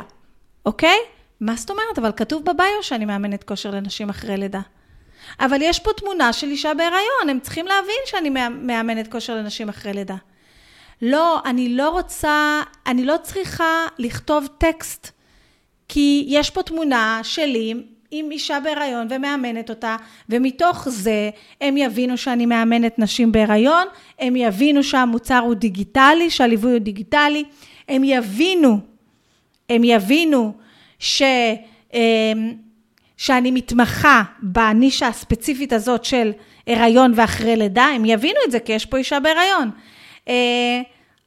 אוקיי? 0.66 0.98
מה 1.40 1.56
זאת 1.56 1.70
אומרת? 1.70 1.98
אבל 1.98 2.12
כתוב 2.16 2.42
בביו 2.42 2.82
שאני 2.82 3.04
מאמנת 3.04 3.44
כושר 3.44 3.70
לנשים 3.70 4.08
אחרי 4.08 4.36
לידה. 4.36 4.60
אבל 5.40 5.62
יש 5.62 5.78
פה 5.78 5.90
תמונה 5.92 6.32
של 6.32 6.46
אישה 6.46 6.74
בהיריון, 6.74 7.28
הם 7.28 7.40
צריכים 7.40 7.66
להבין 7.66 8.00
שאני 8.06 8.30
מאמנת 8.50 9.12
כושר 9.12 9.34
לנשים 9.34 9.68
אחרי 9.68 9.92
לידה. 9.92 10.16
לא, 11.02 11.40
אני 11.44 11.68
לא 11.76 11.90
רוצה, 11.90 12.62
אני 12.86 13.04
לא 13.04 13.16
צריכה 13.22 13.86
לכתוב 13.98 14.46
טקסט, 14.58 15.10
כי 15.88 16.24
יש 16.28 16.50
פה 16.50 16.62
תמונה 16.62 17.20
שלי 17.22 17.74
עם 18.10 18.30
אישה 18.30 18.60
בהיריון 18.60 19.06
ומאמנת 19.10 19.70
אותה, 19.70 19.96
ומתוך 20.28 20.88
זה 20.88 21.30
הם 21.60 21.76
יבינו 21.76 22.16
שאני 22.16 22.46
מאמנת 22.46 22.98
נשים 22.98 23.32
בהיריון, 23.32 23.86
הם 24.18 24.36
יבינו 24.36 24.82
שהמוצר 24.82 25.38
הוא 25.38 25.54
דיגיטלי, 25.54 26.30
שהליווי 26.30 26.72
הוא 26.72 26.78
דיגיטלי, 26.78 27.44
הם 27.88 28.04
יבינו 28.04 28.89
הם 29.70 29.84
יבינו 29.84 30.52
ש, 30.98 31.22
אמ, 31.94 32.54
שאני 33.16 33.50
מתמחה 33.50 34.22
בנישה 34.42 35.08
הספציפית 35.08 35.72
הזאת 35.72 36.04
של 36.04 36.32
הריון 36.66 37.12
ואחרי 37.16 37.56
לידה, 37.56 37.84
הם 37.84 38.04
יבינו 38.04 38.38
את 38.46 38.50
זה 38.50 38.60
כי 38.60 38.72
יש 38.72 38.86
פה 38.86 38.96
אישה 38.96 39.20
בהריון. 39.20 39.70
אה, 40.28 40.82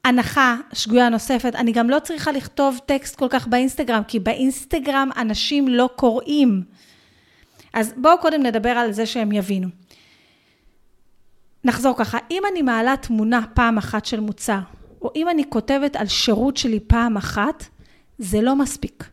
הנחה 0.05 0.55
שגויה 0.73 1.09
נוספת, 1.09 1.55
אני 1.55 1.71
גם 1.71 1.89
לא 1.89 2.00
צריכה 2.00 2.31
לכתוב 2.31 2.79
טקסט 2.85 3.15
כל 3.15 3.27
כך 3.29 3.47
באינסטגרם, 3.47 4.01
כי 4.07 4.19
באינסטגרם 4.19 5.09
אנשים 5.17 5.67
לא 5.67 5.89
קוראים. 5.95 6.63
אז 7.73 7.93
בואו 7.97 8.17
קודם 8.17 8.43
נדבר 8.43 8.69
על 8.69 8.91
זה 8.91 9.05
שהם 9.05 9.31
יבינו. 9.31 9.67
נחזור 11.63 11.97
ככה, 11.97 12.17
אם 12.31 12.43
אני 12.51 12.62
מעלה 12.62 12.95
תמונה 12.97 13.41
פעם 13.53 13.77
אחת 13.77 14.05
של 14.05 14.19
מוצר, 14.19 14.59
או 15.01 15.12
אם 15.15 15.29
אני 15.29 15.43
כותבת 15.50 15.95
על 15.95 16.07
שירות 16.07 16.57
שלי 16.57 16.79
פעם 16.79 17.17
אחת, 17.17 17.65
זה 18.24 18.42
לא 18.42 18.56
מספיק. 18.56 19.03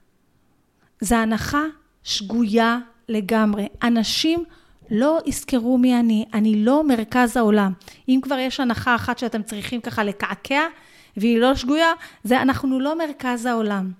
זו 1.00 1.16
הנחה 1.16 1.64
שגויה 2.04 2.78
לגמרי. 3.08 3.68
אנשים 3.82 4.44
לא 4.90 5.18
יזכרו 5.26 5.78
מי 5.78 6.00
אני, 6.00 6.24
אני 6.34 6.64
לא 6.64 6.88
מרכז 6.88 7.36
העולם. 7.36 7.72
אם 8.08 8.20
כבר 8.22 8.38
יש 8.38 8.60
הנחה 8.60 8.94
אחת 8.94 9.18
שאתם 9.18 9.42
צריכים 9.42 9.80
ככה 9.80 10.04
לקעקע, 10.04 10.62
והיא 11.16 11.38
לא 11.38 11.54
שגויה, 11.54 11.92
זה 12.24 12.42
אנחנו 12.42 12.80
לא 12.80 12.98
מרכז 12.98 13.46
העולם. 13.46 13.92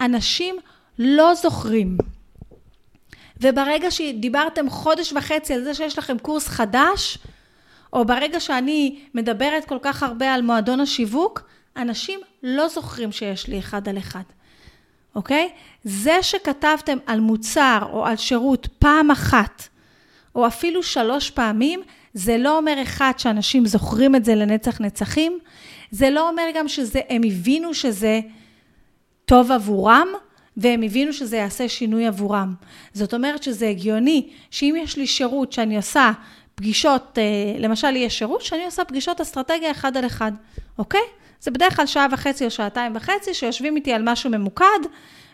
אנשים 0.00 0.56
לא 0.98 1.34
זוכרים. 1.34 1.96
וברגע 3.40 3.90
שדיברתם 3.90 4.70
חודש 4.70 5.12
וחצי 5.12 5.54
על 5.54 5.64
זה 5.64 5.74
שיש 5.74 5.98
לכם 5.98 6.18
קורס 6.18 6.48
חדש, 6.48 7.18
או 7.92 8.04
ברגע 8.04 8.40
שאני 8.40 8.98
מדברת 9.14 9.64
כל 9.64 9.78
כך 9.82 10.02
הרבה 10.02 10.34
על 10.34 10.42
מועדון 10.42 10.80
השיווק, 10.80 11.42
אנשים 11.76 12.20
לא 12.42 12.68
זוכרים 12.68 13.12
שיש 13.12 13.48
לי 13.48 13.58
אחד 13.58 13.88
על 13.88 13.98
אחד, 13.98 14.22
אוקיי? 15.14 15.48
זה 15.84 16.22
שכתבתם 16.22 16.98
על 17.06 17.20
מוצר 17.20 17.78
או 17.92 18.06
על 18.06 18.16
שירות 18.16 18.68
פעם 18.78 19.10
אחת, 19.10 19.68
או 20.34 20.46
אפילו 20.46 20.82
שלוש 20.82 21.30
פעמים, 21.30 21.82
זה 22.14 22.38
לא 22.38 22.56
אומר 22.56 22.82
אחד 22.82 23.12
שאנשים 23.18 23.66
זוכרים 23.66 24.16
את 24.16 24.24
זה 24.24 24.34
לנצח 24.34 24.80
נצחים, 24.80 25.38
זה 25.90 26.10
לא 26.10 26.28
אומר 26.28 26.42
גם 26.54 26.68
שהם 26.68 27.22
הבינו 27.26 27.74
שזה 27.74 28.20
טוב 29.24 29.52
עבורם, 29.52 30.08
והם 30.56 30.82
הבינו 30.82 31.12
שזה 31.12 31.36
יעשה 31.36 31.68
שינוי 31.68 32.06
עבורם. 32.06 32.54
זאת 32.92 33.14
אומרת 33.14 33.42
שזה 33.42 33.68
הגיוני 33.68 34.28
שאם 34.50 34.74
יש 34.78 34.96
לי 34.96 35.06
שירות 35.06 35.52
שאני 35.52 35.76
עושה 35.76 36.12
פגישות, 36.54 37.18
אה, 37.18 37.58
למשל 37.58 37.96
יש 37.96 38.18
שירות 38.18 38.42
שאני 38.42 38.64
עושה 38.64 38.84
פגישות 38.84 39.20
אסטרטגיה 39.20 39.70
אחד 39.70 39.96
על 39.96 40.06
אחד, 40.06 40.32
אוקיי? 40.78 41.00
זה 41.40 41.50
בדרך 41.50 41.76
כלל 41.76 41.86
שעה 41.86 42.06
וחצי 42.12 42.44
או 42.44 42.50
שעתיים 42.50 42.92
וחצי 42.96 43.34
שיושבים 43.34 43.76
איתי 43.76 43.92
על 43.92 44.02
משהו 44.04 44.30
ממוקד, 44.30 44.80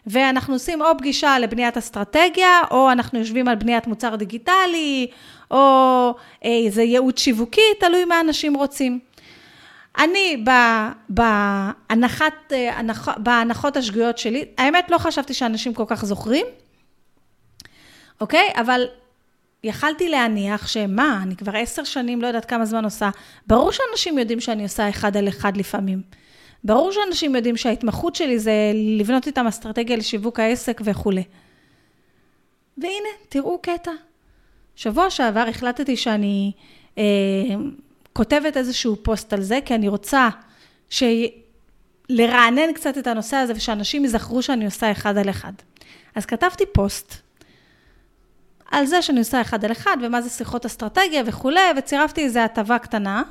ואנחנו 0.06 0.54
עושים 0.54 0.82
או 0.82 0.98
פגישה 0.98 1.38
לבניית 1.38 1.76
אסטרטגיה, 1.76 2.60
או 2.70 2.92
אנחנו 2.92 3.18
יושבים 3.18 3.48
על 3.48 3.54
בניית 3.54 3.86
מוצר 3.86 4.16
דיגיטלי, 4.16 5.06
או 5.50 6.14
איזה 6.42 6.82
ייעוץ 6.82 7.20
שיווקי, 7.20 7.74
תלוי 7.80 8.04
מה 8.04 8.20
אנשים 8.20 8.54
רוצים. 8.54 8.98
אני 9.98 10.44
בהנחת, 11.08 12.52
הנח, 12.72 13.08
בהנחות 13.16 13.76
השגויות 13.76 14.18
שלי, 14.18 14.44
האמת 14.58 14.90
לא 14.90 14.98
חשבתי 14.98 15.34
שאנשים 15.34 15.74
כל 15.74 15.84
כך 15.86 16.04
זוכרים, 16.04 16.46
אוקיי? 18.20 18.48
אבל 18.54 18.86
יכלתי 19.66 20.08
להניח 20.08 20.66
שמה, 20.66 21.20
אני 21.22 21.36
כבר 21.36 21.56
עשר 21.56 21.84
שנים, 21.84 22.22
לא 22.22 22.26
יודעת 22.26 22.44
כמה 22.44 22.64
זמן 22.66 22.84
עושה, 22.84 23.10
ברור 23.46 23.72
שאנשים 23.72 24.18
יודעים 24.18 24.40
שאני 24.40 24.62
עושה 24.62 24.88
אחד 24.88 25.16
על 25.16 25.28
אחד 25.28 25.56
לפעמים. 25.56 26.02
ברור 26.64 26.92
שאנשים 26.92 27.36
יודעים 27.36 27.56
שההתמחות 27.56 28.14
שלי 28.14 28.38
זה 28.38 28.52
לבנות 28.98 29.26
איתם 29.26 29.46
אסטרטגיה 29.46 29.96
לשיווק 29.96 30.40
העסק 30.40 30.80
וכולי. 30.84 31.22
והנה, 32.78 33.08
תראו 33.28 33.58
קטע. 33.58 33.90
שבוע 34.76 35.10
שעבר 35.10 35.44
החלטתי 35.48 35.96
שאני 35.96 36.52
אה, 36.98 37.02
כותבת 38.12 38.56
איזשהו 38.56 38.96
פוסט 39.02 39.32
על 39.32 39.42
זה, 39.42 39.58
כי 39.64 39.74
אני 39.74 39.88
רוצה 39.88 40.28
ש... 40.90 41.02
לרענן 42.08 42.72
קצת 42.74 42.98
את 42.98 43.06
הנושא 43.06 43.36
הזה 43.36 43.52
ושאנשים 43.56 44.04
יזכרו 44.04 44.42
שאני 44.42 44.64
עושה 44.64 44.92
אחד 44.92 45.16
על 45.16 45.30
אחד. 45.30 45.52
אז 46.14 46.26
כתבתי 46.26 46.64
פוסט 46.72 47.25
על 48.70 48.86
זה 48.86 49.02
שאני 49.02 49.18
עושה 49.18 49.40
אחד 49.40 49.64
על 49.64 49.72
אחד, 49.72 49.96
ומה 50.02 50.22
זה 50.22 50.30
שיחות 50.30 50.66
אסטרטגיה 50.66 51.22
וכולי, 51.26 51.60
וצירפתי 51.78 52.24
איזו 52.24 52.40
הטבה 52.40 52.78
קטנה, 52.78 53.22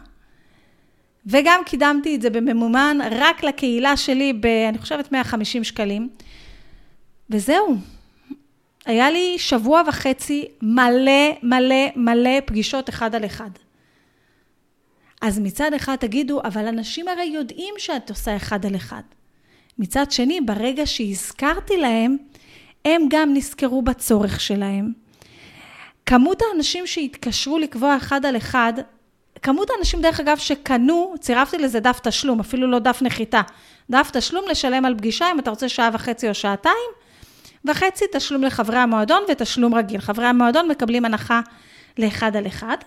וגם 1.25 1.61
קידמתי 1.65 2.15
את 2.15 2.21
זה 2.21 2.29
בממומן 2.29 2.97
רק 3.11 3.43
לקהילה 3.43 3.97
שלי 3.97 4.33
ב, 4.33 4.45
אני 4.45 4.77
חושבת, 4.77 5.11
150 5.11 5.63
שקלים. 5.63 6.09
וזהו. 7.29 7.77
היה 8.85 9.11
לי 9.11 9.35
שבוע 9.37 9.81
וחצי 9.87 10.45
מלא, 10.61 11.31
מלא, 11.43 11.85
מלא 11.95 12.39
פגישות 12.45 12.89
אחד 12.89 13.15
על 13.15 13.25
אחד. 13.25 13.49
אז 15.21 15.39
מצד 15.39 15.73
אחד 15.73 15.95
תגידו, 15.95 16.41
אבל 16.43 16.67
אנשים 16.67 17.07
הרי 17.07 17.23
יודעים 17.23 17.73
שאת 17.77 18.09
עושה 18.09 18.35
אחד 18.35 18.65
על 18.65 18.75
אחד. 18.75 19.01
מצד 19.79 20.11
שני, 20.11 20.41
ברגע 20.41 20.85
שהזכרתי 20.85 21.77
להם, 21.77 22.17
הם 22.85 23.01
גם 23.09 23.33
נזכרו 23.33 23.81
בצורך 23.81 24.41
שלהם. 24.41 25.04
כמות 26.05 26.41
האנשים 26.41 26.87
שהתקשרו 26.87 27.57
לקבוע 27.57 27.97
אחד 27.97 28.25
על 28.25 28.37
אחד, 28.37 28.73
כמות 29.41 29.69
האנשים, 29.69 30.01
דרך 30.01 30.19
אגב, 30.19 30.37
שקנו, 30.37 31.15
צירפתי 31.19 31.57
לזה 31.57 31.79
דף 31.79 31.99
תשלום, 32.03 32.39
אפילו 32.39 32.67
לא 32.67 32.79
דף 32.79 33.01
נחיתה. 33.01 33.41
דף 33.89 34.09
תשלום 34.13 34.45
לשלם 34.49 34.85
על 34.85 34.95
פגישה, 34.97 35.31
אם 35.31 35.39
אתה 35.39 35.49
רוצה 35.49 35.69
שעה 35.69 35.89
וחצי 35.93 36.29
או 36.29 36.33
שעתיים, 36.33 36.89
וחצי 37.65 38.05
תשלום 38.11 38.43
לחברי 38.43 38.77
המועדון 38.77 39.23
ותשלום 39.31 39.75
רגיל. 39.75 40.01
חברי 40.01 40.25
המועדון 40.25 40.67
מקבלים 40.67 41.05
הנחה 41.05 41.41
לאחד 41.97 42.35
על 42.35 42.47
אחד. 42.47 42.77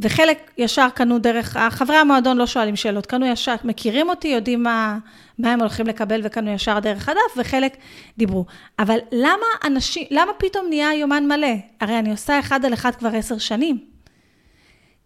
וחלק 0.00 0.50
ישר 0.58 0.88
קנו 0.94 1.18
דרך, 1.18 1.56
חברי 1.70 1.96
המועדון 1.96 2.36
לא 2.36 2.46
שואלים 2.46 2.76
שאלות, 2.76 3.06
קנו 3.06 3.26
ישר, 3.26 3.54
מכירים 3.64 4.08
אותי, 4.08 4.28
יודעים 4.28 4.62
מה, 4.62 4.98
מה 5.40 5.52
הם 5.52 5.60
הולכים 5.60 5.86
לקבל 5.86 6.20
וקנו 6.24 6.50
ישר 6.50 6.78
דרך 6.78 7.08
הדף, 7.08 7.36
וחלק 7.36 7.76
דיברו. 8.18 8.44
אבל 8.78 8.98
למה 9.12 9.46
אנשים, 9.64 10.06
למה 10.10 10.32
פתאום 10.38 10.66
נהיה 10.68 10.94
יומן 10.94 11.26
מלא? 11.26 11.54
הרי 11.80 11.98
אני 11.98 12.10
עושה 12.10 12.38
אחד 12.38 12.64
על 12.64 12.74
אחד 12.74 12.94
כבר 12.94 13.08
עשר 13.16 13.38
שנים. 13.38 13.78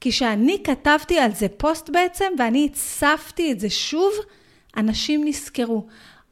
כי 0.01 0.11
כשאני 0.11 0.63
כתבתי 0.65 1.19
על 1.19 1.33
זה 1.33 1.49
פוסט 1.49 1.91
בעצם, 1.91 2.33
ואני 2.39 2.69
הצפתי 2.71 3.53
את 3.53 3.61
זה 3.61 3.71
שוב, 3.71 4.13
אנשים 4.77 5.25
נזכרו. 5.25 5.87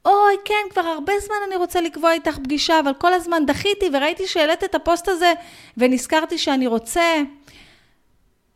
אוי, 0.04 0.34
כן, 0.44 0.70
כבר 0.70 0.80
הרבה 0.80 1.12
זמן 1.26 1.36
אני 1.46 1.56
רוצה 1.56 1.80
לקבוע 1.80 2.12
איתך 2.12 2.38
פגישה, 2.44 2.80
אבל 2.80 2.92
כל 2.98 3.12
הזמן 3.12 3.46
דחיתי 3.46 3.86
וראיתי 3.92 4.26
שהעלית 4.26 4.64
את 4.64 4.74
הפוסט 4.74 5.08
הזה, 5.08 5.32
ונזכרתי 5.76 6.38
שאני 6.38 6.66
רוצה. 6.66 7.22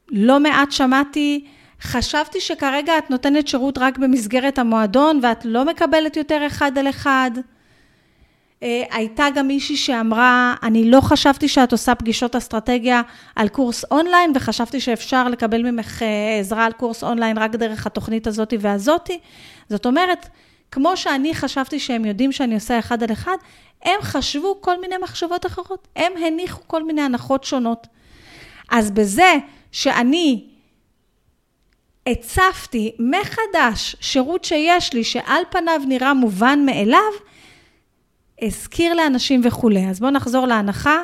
לא 0.08 0.40
מעט 0.40 0.72
שמעתי, 0.72 1.46
חשבתי 1.82 2.40
שכרגע 2.40 2.98
את 2.98 3.10
נותנת 3.10 3.48
שירות 3.48 3.78
רק 3.78 3.98
במסגרת 3.98 4.58
המועדון 4.58 5.20
ואת 5.22 5.44
לא 5.44 5.64
מקבלת 5.64 6.16
יותר 6.16 6.46
אחד 6.46 6.78
על 6.78 6.88
אחד. 6.88 7.30
אה, 8.62 8.82
הייתה 8.90 9.26
גם 9.34 9.48
מישהי 9.48 9.76
שאמרה, 9.76 10.54
אני 10.62 10.90
לא 10.90 11.00
חשבתי 11.00 11.48
שאת 11.48 11.72
עושה 11.72 11.94
פגישות 11.94 12.36
אסטרטגיה 12.36 13.02
על 13.36 13.48
קורס 13.48 13.84
אונליין, 13.90 14.32
וחשבתי 14.34 14.80
שאפשר 14.80 15.28
לקבל 15.28 15.70
ממך 15.70 16.02
אה, 16.02 16.38
עזרה 16.40 16.64
על 16.64 16.72
קורס 16.72 17.04
אונליין 17.04 17.38
רק 17.38 17.50
דרך 17.54 17.86
התוכנית 17.86 18.26
הזאתי 18.26 18.56
והזאתי. 18.60 19.18
זאת 19.68 19.86
אומרת, 19.86 20.28
כמו 20.70 20.96
שאני 20.96 21.34
חשבתי 21.34 21.80
שהם 21.80 22.04
יודעים 22.04 22.32
שאני 22.32 22.54
עושה 22.54 22.78
אחד 22.78 23.02
על 23.02 23.12
אחד, 23.12 23.36
הם 23.84 24.02
חשבו 24.02 24.60
כל 24.60 24.80
מיני 24.80 24.94
מחשבות 25.02 25.46
אחרות. 25.46 25.88
הם 25.96 26.12
הניחו 26.26 26.60
כל 26.66 26.82
מיני 26.84 27.02
הנחות 27.02 27.44
שונות. 27.44 27.86
אז 28.70 28.90
בזה 28.90 29.34
שאני 29.72 30.44
הצפתי 32.06 32.92
מחדש 32.98 33.96
שירות 34.00 34.44
שיש 34.44 34.92
לי, 34.92 35.04
שעל 35.04 35.42
פניו 35.50 35.80
נראה 35.88 36.14
מובן 36.14 36.66
מאליו, 36.66 37.12
הזכיר 38.42 38.94
לאנשים 38.94 39.40
וכולי. 39.44 39.86
אז 39.86 40.00
בואו 40.00 40.10
נחזור 40.10 40.46
להנחה, 40.46 40.98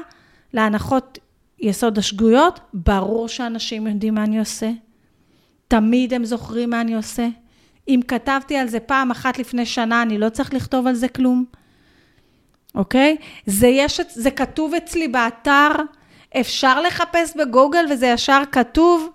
להנחות 0.53 1.19
יסוד 1.59 1.99
השגויות. 1.99 2.61
ברור 2.75 3.29
שאנשים 3.29 3.87
יודעים 3.87 4.15
מה 4.15 4.25
אני 4.25 4.39
עושה. 4.39 4.71
תמיד 5.69 6.15
הם 6.15 6.25
זוכרים 6.25 6.71
מה 6.71 6.81
אני 6.81 6.95
עושה. 6.95 7.29
אם 7.89 8.01
כתבתי 8.09 8.57
על 8.57 8.69
זה 8.69 8.81
פעם 8.81 9.11
אחת 9.11 9.39
לפני 9.39 9.67
שנה, 9.67 10.03
אני 10.03 10.19
לא 10.19 10.29
צריך 10.29 10.55
לכתוב 10.55 10.87
על 10.87 10.95
זה 10.95 11.09
כלום. 11.09 11.45
אוקיי? 12.75 13.17
זה, 13.47 13.67
יש, 13.67 14.01
זה 14.09 14.31
כתוב 14.31 14.75
אצלי 14.75 15.09
באתר. 15.09 15.69
אפשר 16.41 16.81
לחפש 16.81 17.37
בגוגל 17.37 17.85
וזה 17.91 18.07
ישר 18.07 18.43
כתוב, 18.53 19.11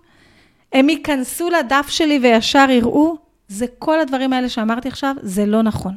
הם 0.74 0.90
ייכנסו 0.90 1.50
לדף 1.50 1.86
שלי 1.90 2.20
וישר 2.22 2.70
יראו, 2.70 3.18
זה 3.48 3.66
כל 3.80 4.00
הדברים 4.00 4.34
האלה 4.34 4.50
שאמרתי 4.50 4.88
עכשיו, 4.88 5.16
זה 5.22 5.46
לא 5.46 5.62
נכון. 5.62 5.96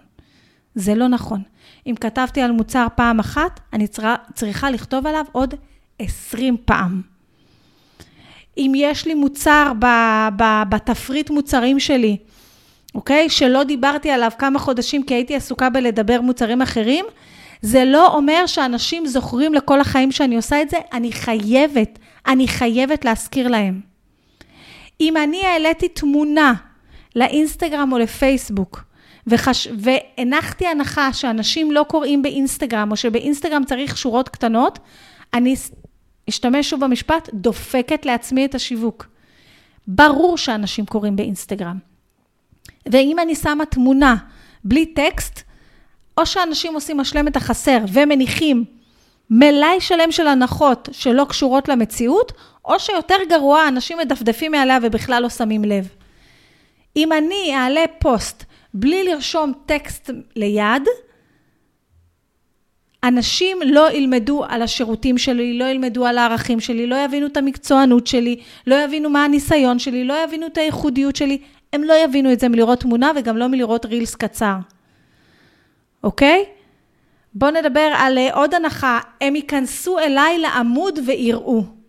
זה 0.75 0.95
לא 0.95 1.09
נכון. 1.09 1.43
אם 1.87 1.95
כתבתי 2.01 2.41
על 2.41 2.53
מוצר 2.53 2.87
פעם 2.95 3.21
אחת, 3.21 3.61
אני 3.73 3.87
צריכה 4.35 4.71
לכתוב 4.71 5.07
עליו 5.07 5.25
עוד 5.33 5.55
20 5.99 6.57
פעם. 6.65 7.03
אם 8.59 8.73
יש 8.77 9.07
לי 9.07 9.15
מוצר 9.15 9.73
בתפריט 10.69 11.31
מוצרים 11.31 11.81
שלי, 11.81 12.17
אוקיי? 12.95 13.29
שלא 13.29 13.63
דיברתי 13.63 14.11
עליו 14.11 14.31
כמה 14.39 14.59
חודשים 14.59 15.03
כי 15.03 15.15
הייתי 15.15 15.37
עסוקה 15.37 15.71
בלדבר 15.71 16.21
מוצרים 16.21 16.63
אחרים, 16.63 17.05
זה 17.63 17.85
לא 17.85 18.15
אומר 18.15 18.47
שאנשים 18.47 19.07
זוכרים 19.07 19.55
לכל 19.55 19.81
החיים 19.81 20.13
שאני 20.13 20.37
עושה 20.37 20.63
את 20.63 20.71
זה, 20.71 20.77
אני 20.93 21.13
חייבת, 21.13 21.99
אני 22.27 22.49
חייבת 22.49 23.05
להזכיר 23.05 23.49
להם. 23.49 23.90
אם 25.01 25.17
אני 25.17 25.47
העליתי 25.47 25.89
תמונה 25.89 26.55
לאינסטגרם 27.17 27.93
או 27.93 27.99
לפייסבוק, 27.99 28.85
וחש... 29.27 29.69
והנחתי 29.79 30.67
הנחה 30.67 31.13
שאנשים 31.13 31.73
לא 31.73 31.85
קוראים 31.89 32.23
באינסטגרם, 32.23 32.91
או 32.91 32.97
שבאינסטגרם 32.97 33.65
צריך 33.65 33.99
שורות 33.99 34.29
קטנות, 34.29 34.79
אני 35.35 35.55
אשתמש 36.29 36.71
שוב 36.71 36.85
במשפט, 36.85 37.29
דופקת 37.35 38.07
לעצמי 38.07 38.45
את 38.45 38.55
השיווק. 38.55 39.07
ברור 39.87 40.39
שאנשים 40.39 40.87
קוראים 40.87 41.17
באינסטגרם. 41.17 41.79
ואם 42.87 43.17
אני 43.19 43.35
שמה 43.35 43.67
תמונה 43.67 44.17
בלי 44.65 44.87
טקסט, 44.87 45.43
או 46.19 46.27
שאנשים 46.27 46.75
עושים 46.75 47.01
השלם 47.01 47.29
את 47.29 47.37
החסר 47.37 47.79
ומניחים 47.93 48.65
מלאי 49.31 49.81
שלם 49.81 50.13
של 50.13 50.27
הנחות 50.27 50.89
שלא 50.93 51.27
קשורות 51.29 51.69
למציאות, 51.69 52.33
או 52.65 52.81
שיותר 52.81 53.17
גרוע, 53.29 53.69
אנשים 53.69 53.99
מדפדפים 53.99 54.53
מעליה 54.53 54.79
ובכלל 54.83 55.23
לא 55.23 55.29
שמים 55.29 55.65
לב. 55.65 55.89
אם 56.97 57.13
אני 57.13 57.55
אעלה 57.55 57.85
פוסט 57.99 58.45
בלי 58.75 59.05
לרשום 59.05 59.53
טקסט 59.67 60.11
ליד, 60.37 60.83
אנשים 63.05 63.59
לא 63.67 63.93
ילמדו 63.93 64.45
על 64.45 64.63
השירותים 64.63 65.19
שלי, 65.19 65.59
לא 65.59 65.65
ילמדו 65.65 66.07
על 66.07 66.19
הערכים 66.19 66.61
שלי, 66.61 66.87
לא 66.87 66.97
יבינו 67.05 67.27
את 67.27 67.37
המקצוענות 67.37 68.07
שלי, 68.07 68.41
לא 68.67 68.85
יבינו 68.85 69.11
מה 69.11 69.25
הניסיון 69.25 69.79
שלי, 69.79 70.05
לא 70.05 70.15
יבינו 70.25 70.47
את 70.47 70.59
הייחודיות 70.59 71.17
שלי. 71.17 71.39
הם 71.73 71.85
לא 71.85 71.95
יבינו 72.05 72.33
את 72.33 72.41
זה 72.41 72.49
מלראות 72.49 72.81
תמונה 72.81 73.13
וגם 73.17 73.37
לא 73.37 73.47
מלראות 73.47 73.87
רילס 73.87 74.15
קצר, 74.15 74.57
אוקיי? 76.05 76.45
בואו 77.35 77.51
נדבר 77.51 77.93
על 77.97 78.19
אה, 78.19 78.35
עוד 78.35 78.55
הנחה, 78.55 79.01
הם 79.21 79.37
ייכנסו 79.37 79.99
אליי 79.99 80.39
לעמוד 80.39 80.99
ויראו. 81.07 81.80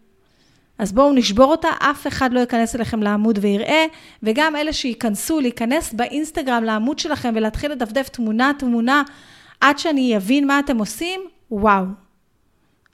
אז 0.81 0.91
בואו 0.91 1.11
נשבור 1.13 1.51
אותה, 1.51 1.69
אף 1.79 2.07
אחד 2.07 2.33
לא 2.33 2.39
ייכנס 2.39 2.75
אליכם 2.75 3.03
לעמוד 3.03 3.39
ויראה, 3.41 3.85
וגם 4.23 4.55
אלה 4.55 4.73
שייכנסו, 4.73 5.39
להיכנס 5.39 5.93
באינסטגרם 5.93 6.63
לעמוד 6.63 6.99
שלכם 6.99 7.33
ולהתחיל 7.35 7.71
לדפדף 7.71 8.09
תמונה, 8.09 8.51
תמונה, 8.59 9.03
עד 9.59 9.79
שאני 9.79 10.17
אבין 10.17 10.47
מה 10.47 10.59
אתם 10.59 10.77
עושים, 10.77 11.21
וואו. 11.51 11.85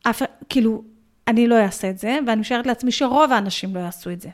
אף, 0.04 0.22
כאילו, 0.50 0.84
אני 1.28 1.48
לא 1.48 1.56
אעשה 1.56 1.90
את 1.90 2.00
זה, 2.00 2.20
ואני 2.28 2.42
משערת 2.42 2.68
לעצמי 2.68 2.92
שרוב 2.92 3.32
האנשים 3.32 3.76
לא 3.76 3.80
יעשו 3.80 4.10
את 4.10 4.22
זה. 4.22 4.30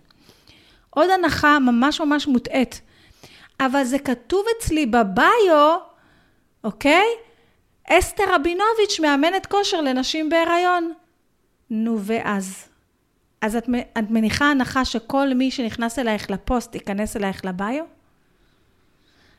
עוד 0.90 1.10
הנחה 1.10 1.60
ממש 1.60 2.02
ממש 2.02 2.28
מוטעית, 2.28 2.82
אבל 3.60 3.84
זה 3.84 4.00
כתוב 4.00 4.46
אצלי 4.58 4.86
בביו, 4.86 5.78
אוקיי? 6.64 7.06
אסתר 7.90 8.24
רבינוביץ' 8.36 9.00
מאמנת 9.00 9.46
כושר 9.46 9.82
לנשים 9.82 10.30
בהיריון. 10.30 10.94
נו, 11.70 12.00
ואז? 12.02 12.73
אז 13.44 13.56
את, 13.56 13.70
את 14.00 14.04
מניחה 14.10 14.52
הנחה 14.52 14.86
שכל 14.86 15.34
מי 15.34 15.52
שנכנס 15.52 16.00
אלייך 16.00 16.32
לפוסט 16.32 16.76
ייכנס 16.76 17.18
אלייך 17.18 17.46
לביו? 17.46 17.84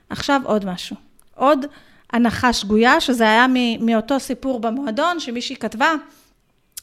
עכשיו 0.09 0.41
עוד 0.45 0.65
משהו. 0.65 0.97
עוד 1.35 1.67
הנחה 2.13 2.53
שגויה, 2.53 3.01
שזה 3.01 3.25
היה 3.25 3.47
מאותו 3.81 4.21
סיפור 4.21 4.61
במועדון, 4.61 5.21
שמישהי 5.21 5.57
כתבה 5.57 5.95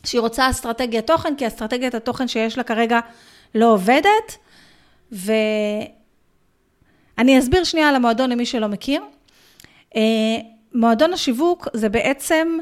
שהיא 0.03 0.21
רוצה 0.21 0.49
אסטרטגיית 0.49 1.07
תוכן, 1.07 1.35
כי 1.35 1.47
אסטרטגיית 1.47 1.95
התוכן 1.95 2.27
שיש 2.27 2.57
לה 2.57 2.63
כרגע 2.63 2.99
לא 3.55 3.73
עובדת, 3.73 4.37
ואני 5.11 5.39
אסביר 7.39 7.63
שנייה 7.63 7.89
על 7.89 7.95
המועדון 7.95 8.29
למי 8.29 8.45
שלא 8.45 8.67
מכיר. 8.67 9.01
אה, 9.95 10.01
מועדון 10.73 11.13
השיווק 11.13 11.67
זה 11.73 11.89
בעצם, 11.89 12.57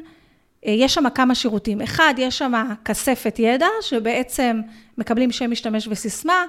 יש 0.63 0.93
שם 0.93 1.09
כמה 1.09 1.35
שירותים. 1.35 1.81
אחד, 1.81 2.13
יש 2.17 2.37
שם 2.37 2.53
כספת 2.85 3.39
ידע, 3.39 3.67
שבעצם 3.81 4.61
מקבלים 4.97 5.31
שם 5.31 5.51
משתמש 5.51 5.87
וסיסמה, 5.87 6.45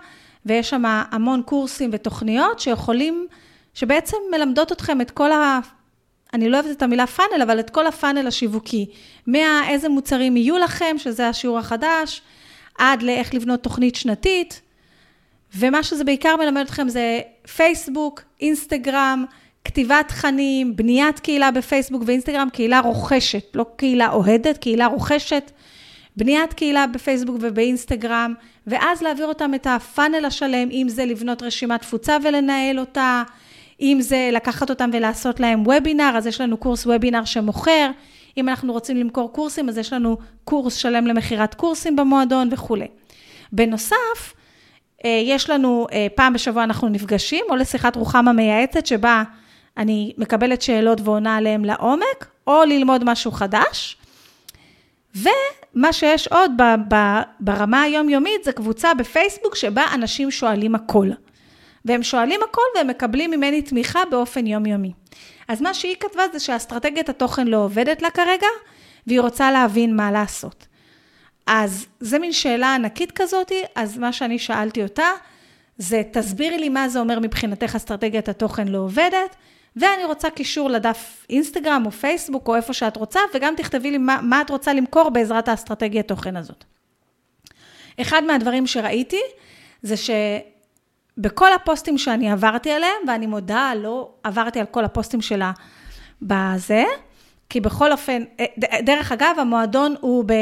ויש 0.46 0.70
שם 0.70 0.82
המון 0.86 1.42
קורסים 1.42 1.90
ותוכניות 1.92 2.60
שיכולים, 2.60 3.26
שבעצם 3.74 4.16
מלמדות 4.30 4.72
אתכם 4.72 5.00
את 5.00 5.10
כל 5.10 5.32
ה... 5.32 5.58
אני 6.34 6.48
לא 6.48 6.60
אוהבת 6.60 6.76
את 6.76 6.82
המילה 6.82 7.06
פאנל, 7.06 7.42
אבל 7.42 7.60
את 7.60 7.70
כל 7.70 7.86
הפאנל 7.86 8.26
השיווקי. 8.26 8.86
מאיזה 9.26 9.88
מוצרים 9.88 10.36
יהיו 10.36 10.58
לכם, 10.58 10.96
שזה 10.98 11.28
השיעור 11.28 11.58
החדש, 11.58 12.22
עד 12.78 13.02
לאיך 13.02 13.34
לבנות 13.34 13.62
תוכנית 13.62 13.96
שנתית. 13.96 14.60
ומה 15.56 15.82
שזה 15.82 16.04
בעיקר 16.04 16.36
מלמד 16.36 16.60
אתכם 16.60 16.88
זה 16.88 17.20
פייסבוק, 17.56 18.22
אינסטגרם, 18.40 19.24
כתיבת 19.64 20.08
תכנים, 20.08 20.76
בניית 20.76 21.20
קהילה 21.20 21.50
בפייסבוק 21.50 22.02
ואינסטגרם, 22.06 22.48
קהילה 22.52 22.80
רוכשת, 22.80 23.44
לא 23.54 23.66
קהילה 23.76 24.12
אוהדת, 24.12 24.58
קהילה 24.58 24.86
רוכשת, 24.86 25.50
בניית 26.16 26.52
קהילה 26.52 26.86
בפייסבוק 26.86 27.36
ובאינסטגרם, 27.40 28.34
ואז 28.66 29.02
להעביר 29.02 29.26
אותם 29.26 29.54
את 29.54 29.66
הפאנל 29.70 30.24
השלם, 30.24 30.68
אם 30.70 30.86
זה 30.88 31.04
לבנות 31.04 31.42
רשימת 31.42 31.80
תפוצה 31.80 32.16
ולנהל 32.24 32.80
אותה, 32.80 33.22
אם 33.80 33.98
זה 34.00 34.30
לקחת 34.32 34.70
אותם 34.70 34.90
ולעשות 34.92 35.40
להם 35.40 35.62
וובינר, 35.66 36.12
אז 36.16 36.26
יש 36.26 36.40
לנו 36.40 36.56
קורס 36.56 36.86
וובינר 36.86 37.24
שמוכר, 37.24 37.90
אם 38.36 38.48
אנחנו 38.48 38.72
רוצים 38.72 38.96
למכור 38.96 39.32
קורסים, 39.32 39.68
אז 39.68 39.78
יש 39.78 39.92
לנו 39.92 40.16
קורס 40.44 40.74
שלם 40.74 41.06
למכירת 41.06 41.54
קורסים 41.54 41.96
במועדון 41.96 42.48
וכולי. 42.52 42.86
בנוסף, 43.52 44.34
אה, 45.04 45.22
יש 45.24 45.50
לנו, 45.50 45.86
אה, 45.92 46.06
פעם 46.14 46.32
בשבוע 46.32 46.64
אנחנו 46.64 46.88
נפגשים, 46.88 47.44
או 47.50 47.56
לשיחת 47.56 47.96
רוחמה 47.96 48.32
מייעצת, 48.32 48.86
שבה 48.86 49.22
אני 49.76 50.12
מקבלת 50.18 50.62
שאלות 50.62 51.00
ועונה 51.04 51.36
עליהן 51.36 51.64
לעומק, 51.64 52.26
או 52.46 52.64
ללמוד 52.64 53.04
משהו 53.04 53.32
חדש. 53.32 53.96
ומה 55.14 55.92
שיש 55.92 56.28
עוד 56.28 56.52
ברמה 57.40 57.82
היומיומית, 57.82 58.44
זה 58.44 58.52
קבוצה 58.52 58.94
בפייסבוק 58.94 59.56
שבה 59.56 59.84
אנשים 59.94 60.30
שואלים 60.30 60.74
הכל. 60.74 61.08
והם 61.84 62.02
שואלים 62.02 62.40
הכל 62.50 62.62
והם 62.76 62.86
מקבלים 62.86 63.30
ממני 63.30 63.62
תמיכה 63.62 64.00
באופן 64.10 64.46
יומיומי. 64.46 64.92
אז 65.48 65.62
מה 65.62 65.74
שהיא 65.74 65.96
כתבה 66.00 66.22
זה 66.32 66.40
שאסטרטגיית 66.40 67.08
התוכן 67.08 67.46
לא 67.46 67.56
עובדת 67.56 68.02
לה 68.02 68.10
כרגע, 68.10 68.46
והיא 69.06 69.20
רוצה 69.20 69.50
להבין 69.50 69.96
מה 69.96 70.12
לעשות. 70.12 70.66
אז 71.46 71.86
זה 72.00 72.18
מין 72.18 72.32
שאלה 72.32 72.74
ענקית 72.74 73.12
כזאתי, 73.12 73.62
אז 73.74 73.98
מה 73.98 74.12
שאני 74.12 74.38
שאלתי 74.38 74.82
אותה, 74.82 75.08
זה 75.78 76.02
תסבירי 76.12 76.58
לי 76.58 76.68
מה 76.68 76.88
זה 76.88 77.00
אומר 77.00 77.20
מבחינתך 77.20 77.76
אסטרטגיית 77.76 78.28
התוכן 78.28 78.68
לא 78.68 78.78
עובדת, 78.78 79.36
ואני 79.76 80.04
רוצה 80.04 80.30
קישור 80.30 80.70
לדף 80.70 81.26
אינסטגרם 81.30 81.82
או 81.86 81.90
פייסבוק 81.90 82.48
או 82.48 82.56
איפה 82.56 82.72
שאת 82.72 82.96
רוצה, 82.96 83.20
וגם 83.34 83.54
תכתבי 83.56 83.90
לי 83.90 83.98
מה, 83.98 84.20
מה 84.22 84.40
את 84.40 84.50
רוצה 84.50 84.72
למכור 84.72 85.10
בעזרת 85.10 85.48
האסטרטגיית 85.48 86.08
תוכן 86.08 86.36
הזאת. 86.36 86.64
אחד 88.00 88.24
מהדברים 88.24 88.66
שראיתי, 88.66 89.20
זה 89.82 89.94
שבכל 89.96 91.52
הפוסטים 91.52 91.98
שאני 91.98 92.30
עברתי 92.30 92.70
עליהם, 92.70 92.98
ואני 93.08 93.26
מודה, 93.26 93.72
לא 93.76 94.10
עברתי 94.22 94.60
על 94.60 94.66
כל 94.66 94.84
הפוסטים 94.84 95.20
שלה 95.20 95.52
בזה, 96.22 96.84
כי 97.48 97.60
בכל 97.60 97.92
אופן, 97.92 98.22
אה, 98.40 98.46
דרך 98.82 99.12
אגב, 99.12 99.36
המועדון 99.38 99.94
הוא 100.00 100.24
ב... 100.26 100.32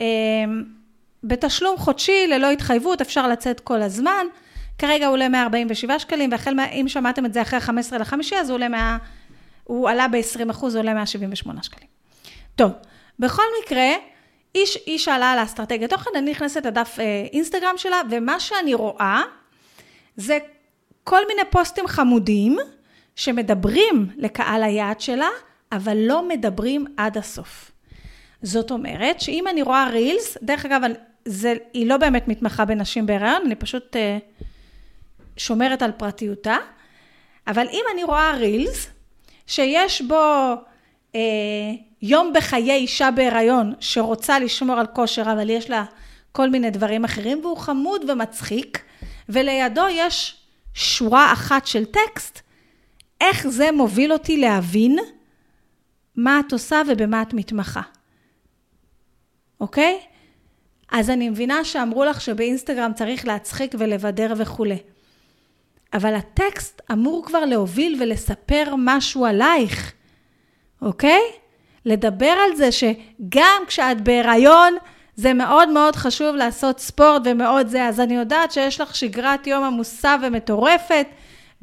אמ, 0.00 0.64
בתשלום 1.24 1.78
חודשי, 1.78 2.26
ללא 2.26 2.50
התחייבות, 2.50 3.00
אפשר 3.00 3.28
לצאת 3.28 3.60
כל 3.60 3.82
הזמן. 3.82 4.26
כרגע 4.80 5.06
הוא 5.06 5.12
עולה 5.12 5.28
147 5.28 5.98
שקלים, 5.98 6.32
והחל, 6.32 6.54
אם 6.72 6.84
שמעתם 6.88 7.26
את 7.26 7.32
זה 7.32 7.42
אחרי 7.42 7.60
15 7.60 7.98
לחמישי, 7.98 8.36
אז 8.36 8.50
הוא 8.50 8.54
עולה 8.54 8.68
100, 8.68 8.96
הוא 9.64 9.88
עלה 9.88 10.08
ב-20 10.08 10.50
אחוז, 10.50 10.74
הוא 10.74 10.80
עולה 10.80 10.94
178 10.94 11.62
שקלים. 11.62 11.88
טוב, 12.56 12.72
בכל 13.18 13.42
מקרה, 13.62 13.90
היא, 14.54 14.66
היא 14.86 14.98
שאלה 14.98 15.30
על 15.32 15.38
האסטרטגיית 15.38 15.90
תוכן, 15.90 16.10
אני 16.16 16.30
נכנסת 16.30 16.66
לדף 16.66 16.96
אה, 17.00 17.26
אינסטגרם 17.32 17.74
שלה, 17.76 18.00
ומה 18.10 18.40
שאני 18.40 18.74
רואה, 18.74 19.22
זה 20.16 20.38
כל 21.04 21.20
מיני 21.28 21.42
פוסטים 21.50 21.86
חמודים, 21.86 22.56
שמדברים 23.16 24.06
לקהל 24.16 24.62
היעד 24.62 25.00
שלה, 25.00 25.28
אבל 25.72 25.96
לא 25.96 26.28
מדברים 26.28 26.84
עד 26.96 27.18
הסוף. 27.18 27.70
זאת 28.42 28.70
אומרת, 28.70 29.20
שאם 29.20 29.44
אני 29.48 29.62
רואה 29.62 29.88
רילס, 29.88 30.36
דרך 30.42 30.66
אגב, 30.66 30.80
זה, 31.24 31.54
היא 31.72 31.86
לא 31.86 31.96
באמת 31.96 32.28
מתמחה 32.28 32.64
בנשים 32.64 33.06
בהיריון, 33.06 33.42
אני 33.46 33.54
פשוט 33.54 33.96
uh, 33.96 33.98
שומרת 35.36 35.82
על 35.82 35.92
פרטיותה, 35.92 36.56
אבל 37.46 37.66
אם 37.72 37.84
אני 37.92 38.04
רואה 38.04 38.36
רילס, 38.36 38.86
שיש 39.46 40.02
בו 40.02 40.54
uh, 41.12 41.16
יום 42.02 42.32
בחיי 42.34 42.72
אישה 42.72 43.10
בהיריון 43.10 43.74
שרוצה 43.80 44.38
לשמור 44.38 44.76
על 44.76 44.86
כושר, 44.86 45.22
אבל 45.22 45.50
יש 45.50 45.70
לה 45.70 45.84
כל 46.32 46.50
מיני 46.50 46.70
דברים 46.70 47.04
אחרים, 47.04 47.40
והוא 47.42 47.56
חמוד 47.56 48.10
ומצחיק, 48.10 48.84
ולידו 49.28 49.88
יש 49.90 50.36
שורה 50.74 51.32
אחת 51.32 51.66
של 51.66 51.84
טקסט, 51.84 52.40
איך 53.20 53.46
זה 53.48 53.72
מוביל 53.72 54.12
אותי 54.12 54.36
להבין 54.36 54.98
מה 56.16 56.40
את 56.40 56.52
עושה 56.52 56.82
ובמה 56.88 57.22
את 57.22 57.34
מתמחה. 57.34 57.82
אוקיי? 59.60 60.00
אז 60.92 61.10
אני 61.10 61.28
מבינה 61.28 61.64
שאמרו 61.64 62.04
לך 62.04 62.20
שבאינסטגרם 62.20 62.92
צריך 62.94 63.26
להצחיק 63.26 63.74
ולבדר 63.78 64.34
וכולי. 64.36 64.78
אבל 65.94 66.14
הטקסט 66.14 66.82
אמור 66.92 67.24
כבר 67.26 67.44
להוביל 67.44 67.96
ולספר 68.00 68.74
משהו 68.78 69.26
עלייך, 69.26 69.92
אוקיי? 70.82 71.20
לדבר 71.84 72.26
על 72.26 72.56
זה 72.56 72.72
שגם 72.72 73.62
כשאת 73.66 74.00
בהיריון, 74.00 74.74
זה 75.16 75.34
מאוד 75.34 75.68
מאוד 75.68 75.96
חשוב 75.96 76.36
לעשות 76.36 76.80
ספורט 76.80 77.22
ומאוד 77.24 77.66
זה. 77.66 77.84
אז 77.84 78.00
אני 78.00 78.14
יודעת 78.14 78.52
שיש 78.52 78.80
לך 78.80 78.96
שגרת 78.96 79.46
יום 79.46 79.64
עמוסה 79.64 80.16
ומטורפת, 80.22 81.06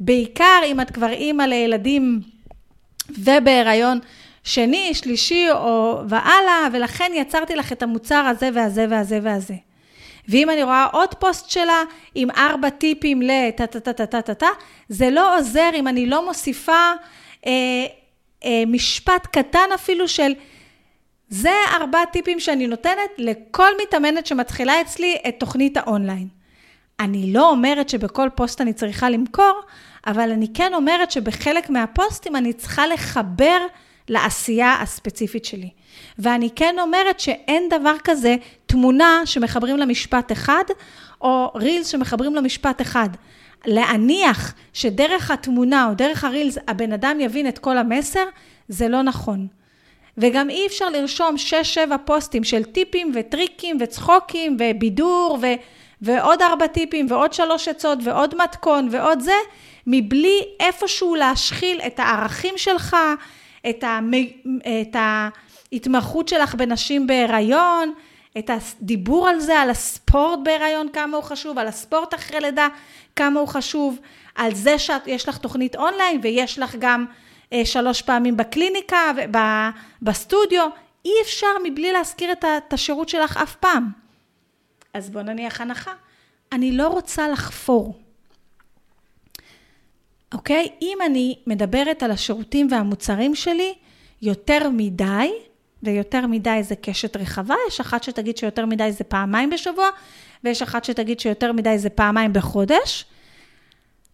בעיקר 0.00 0.60
אם 0.66 0.80
את 0.80 0.90
כבר 0.90 1.10
אימא 1.10 1.42
לילדים 1.42 2.20
ובהיריון 3.18 3.98
שני, 4.44 4.94
שלישי 4.94 5.46
או 5.50 6.00
והלאה, 6.08 6.68
ולכן 6.72 7.12
יצרתי 7.14 7.54
לך 7.56 7.72
את 7.72 7.82
המוצר 7.82 8.26
הזה 8.26 8.50
והזה 8.54 8.86
והזה 8.90 9.18
והזה. 9.22 9.54
ואם 10.28 10.50
אני 10.50 10.62
רואה 10.62 10.86
עוד 10.92 11.14
פוסט 11.14 11.50
שלה 11.50 11.82
עם 12.14 12.30
ארבע 12.30 12.70
טיפים 12.70 13.22
לטה-טה-טה-טה-טה, 13.22 14.48
זה 14.88 15.10
לא 15.10 15.38
עוזר 15.38 15.70
אם 15.74 15.88
אני 15.88 16.06
לא 16.06 16.26
מוסיפה 16.26 16.92
אה, 17.46 17.52
אה, 18.44 18.62
משפט 18.66 19.26
קטן 19.26 19.68
אפילו 19.74 20.08
של, 20.08 20.32
זה 21.28 21.52
ארבע 21.74 22.04
טיפים 22.04 22.40
שאני 22.40 22.66
נותנת 22.66 23.10
לכל 23.18 23.70
מתאמנת 23.82 24.26
שמתחילה 24.26 24.80
אצלי 24.80 25.16
את 25.28 25.34
תוכנית 25.38 25.76
האונליין. 25.76 26.28
אני 27.00 27.32
לא 27.32 27.50
אומרת 27.50 27.88
שבכל 27.88 28.28
פוסט 28.34 28.60
אני 28.60 28.72
צריכה 28.72 29.10
למכור, 29.10 29.60
אבל 30.06 30.30
אני 30.30 30.46
כן 30.54 30.74
אומרת 30.74 31.10
שבחלק 31.10 31.70
מהפוסטים 31.70 32.36
אני 32.36 32.52
צריכה 32.52 32.86
לחבר 32.86 33.58
לעשייה 34.08 34.76
הספציפית 34.80 35.44
שלי. 35.44 35.70
ואני 36.18 36.50
כן 36.56 36.76
אומרת 36.80 37.20
שאין 37.20 37.68
דבר 37.70 37.94
כזה 38.04 38.36
תמונה 38.66 39.22
שמחברים 39.24 39.76
למשפט 39.76 40.32
אחד, 40.32 40.64
או 41.20 41.52
רילס 41.54 41.86
שמחברים 41.86 42.34
למשפט 42.34 42.82
אחד. 42.82 43.08
להניח 43.66 44.54
שדרך 44.72 45.30
התמונה 45.30 45.86
או 45.88 45.94
דרך 45.94 46.24
הרילס 46.24 46.58
הבן 46.68 46.92
אדם 46.92 47.20
יבין 47.20 47.48
את 47.48 47.58
כל 47.58 47.78
המסר, 47.78 48.24
זה 48.68 48.88
לא 48.88 49.02
נכון. 49.02 49.46
וגם 50.18 50.50
אי 50.50 50.66
אפשר 50.66 50.88
לרשום 50.90 51.34
6-7 51.90 51.98
פוסטים 52.04 52.44
של 52.44 52.64
טיפים 52.64 53.12
וטריקים 53.14 53.76
וצחוקים 53.80 54.56
ובידור 54.60 55.38
ו... 55.42 55.46
ועוד 56.02 56.42
ארבע 56.42 56.66
טיפים 56.66 57.06
ועוד 57.08 57.32
שלוש 57.32 57.68
עצות 57.68 57.98
ועוד 58.04 58.34
מתכון 58.42 58.88
ועוד 58.90 59.20
זה, 59.20 59.32
מבלי 59.86 60.42
איפשהו 60.60 61.14
להשחיל 61.14 61.80
את 61.86 62.00
הערכים 62.00 62.54
שלך, 62.56 62.96
את, 63.70 63.84
המ... 63.84 64.10
את 64.82 64.96
ההתמחות 65.72 66.28
שלך 66.28 66.54
בנשים 66.54 67.06
בהיריון, 67.06 67.92
את 68.38 68.50
הדיבור 68.50 69.28
על 69.28 69.40
זה, 69.40 69.60
על 69.60 69.70
הספורט 69.70 70.38
בהיריון, 70.44 70.88
כמה 70.92 71.16
הוא 71.16 71.24
חשוב, 71.24 71.58
על 71.58 71.66
הספורט 71.66 72.14
אחרי 72.14 72.40
לידה, 72.40 72.68
כמה 73.16 73.40
הוא 73.40 73.48
חשוב, 73.48 73.98
על 74.34 74.54
זה 74.54 74.78
שיש 74.78 75.28
לך 75.28 75.38
תוכנית 75.38 75.76
אונליין 75.76 76.20
ויש 76.22 76.58
לך 76.58 76.76
גם 76.78 77.06
אה, 77.52 77.64
שלוש 77.64 78.02
פעמים 78.02 78.36
בקליניקה 78.36 79.12
ובסטודיו, 80.02 80.68
אי 81.04 81.12
אפשר 81.22 81.46
מבלי 81.64 81.92
להזכיר 81.92 82.32
את, 82.32 82.44
את 82.44 82.72
השירות 82.72 83.08
שלך 83.08 83.36
אף 83.36 83.54
פעם. 83.54 83.88
אז 84.94 85.10
בוא 85.10 85.22
נניח 85.22 85.60
הנחה. 85.60 85.92
אני 86.52 86.72
לא 86.72 86.88
רוצה 86.88 87.28
לחפור. 87.28 87.94
אוקיי? 90.34 90.68
אם 90.82 90.98
אני 91.06 91.38
מדברת 91.46 92.02
על 92.02 92.10
השירותים 92.10 92.68
והמוצרים 92.70 93.34
שלי 93.34 93.74
יותר 94.22 94.70
מדי, 94.72 95.30
ויותר 95.82 96.26
מדי 96.26 96.62
זה 96.62 96.76
קשת 96.76 97.16
רחבה, 97.16 97.54
יש 97.68 97.80
אחת 97.80 98.02
שתגיד 98.02 98.36
שיותר 98.36 98.66
מדי 98.66 98.92
זה 98.92 99.04
פעמיים 99.04 99.50
בשבוע, 99.50 99.88
ויש 100.44 100.62
אחת 100.62 100.84
שתגיד 100.84 101.20
שיותר 101.20 101.52
מדי 101.52 101.78
זה 101.78 101.90
פעמיים 101.90 102.32
בחודש. 102.32 103.04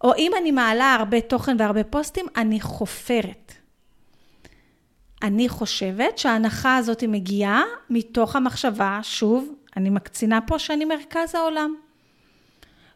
או 0.04 0.14
אם 0.18 0.32
אני 0.40 0.50
מעלה 0.50 0.94
הרבה 0.94 1.20
תוכן 1.20 1.56
והרבה 1.58 1.84
פוסטים, 1.84 2.26
אני 2.36 2.60
חופרת. 2.60 3.52
אני 5.22 5.48
חושבת 5.48 6.18
שההנחה 6.18 6.76
הזאת 6.76 7.04
מגיעה 7.04 7.62
מתוך 7.90 8.36
המחשבה, 8.36 8.98
שוב, 9.02 9.54
אני 9.76 9.90
מקצינה 9.90 10.40
פה 10.46 10.58
שאני 10.58 10.84
מרכז 10.84 11.34
העולם. 11.34 11.74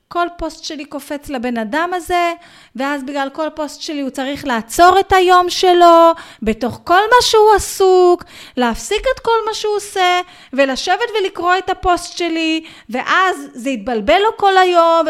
כל 0.09 0.27
פוסט 0.37 0.65
שלי 0.65 0.85
קופץ 0.85 1.29
לבן 1.29 1.59
אדם 1.59 1.91
הזה, 1.95 2.33
ואז 2.77 3.03
בגלל 3.03 3.29
כל 3.33 3.49
פוסט 3.55 3.81
שלי 3.81 4.01
הוא 4.01 4.11
צריך 4.11 4.45
לעצור 4.45 5.01
את 5.01 5.13
היום 5.13 5.51
שלו, 5.51 6.13
בתוך 6.43 6.81
כל 6.85 7.01
מה 7.01 7.23
שהוא 7.23 7.55
עסוק, 7.57 8.25
להפסיק 8.57 9.03
את 9.15 9.21
כל 9.21 9.39
מה 9.47 9.55
שהוא 9.55 9.77
עושה, 9.77 10.21
ולשבת 10.53 11.09
ולקרוא 11.21 11.55
את 11.59 11.71
הפוסט 11.71 12.17
שלי, 12.17 12.65
ואז 12.91 13.37
זה 13.53 13.71
יתבלבל 13.71 14.19
לו 14.23 14.37
כל 14.37 14.57
היום. 14.57 15.07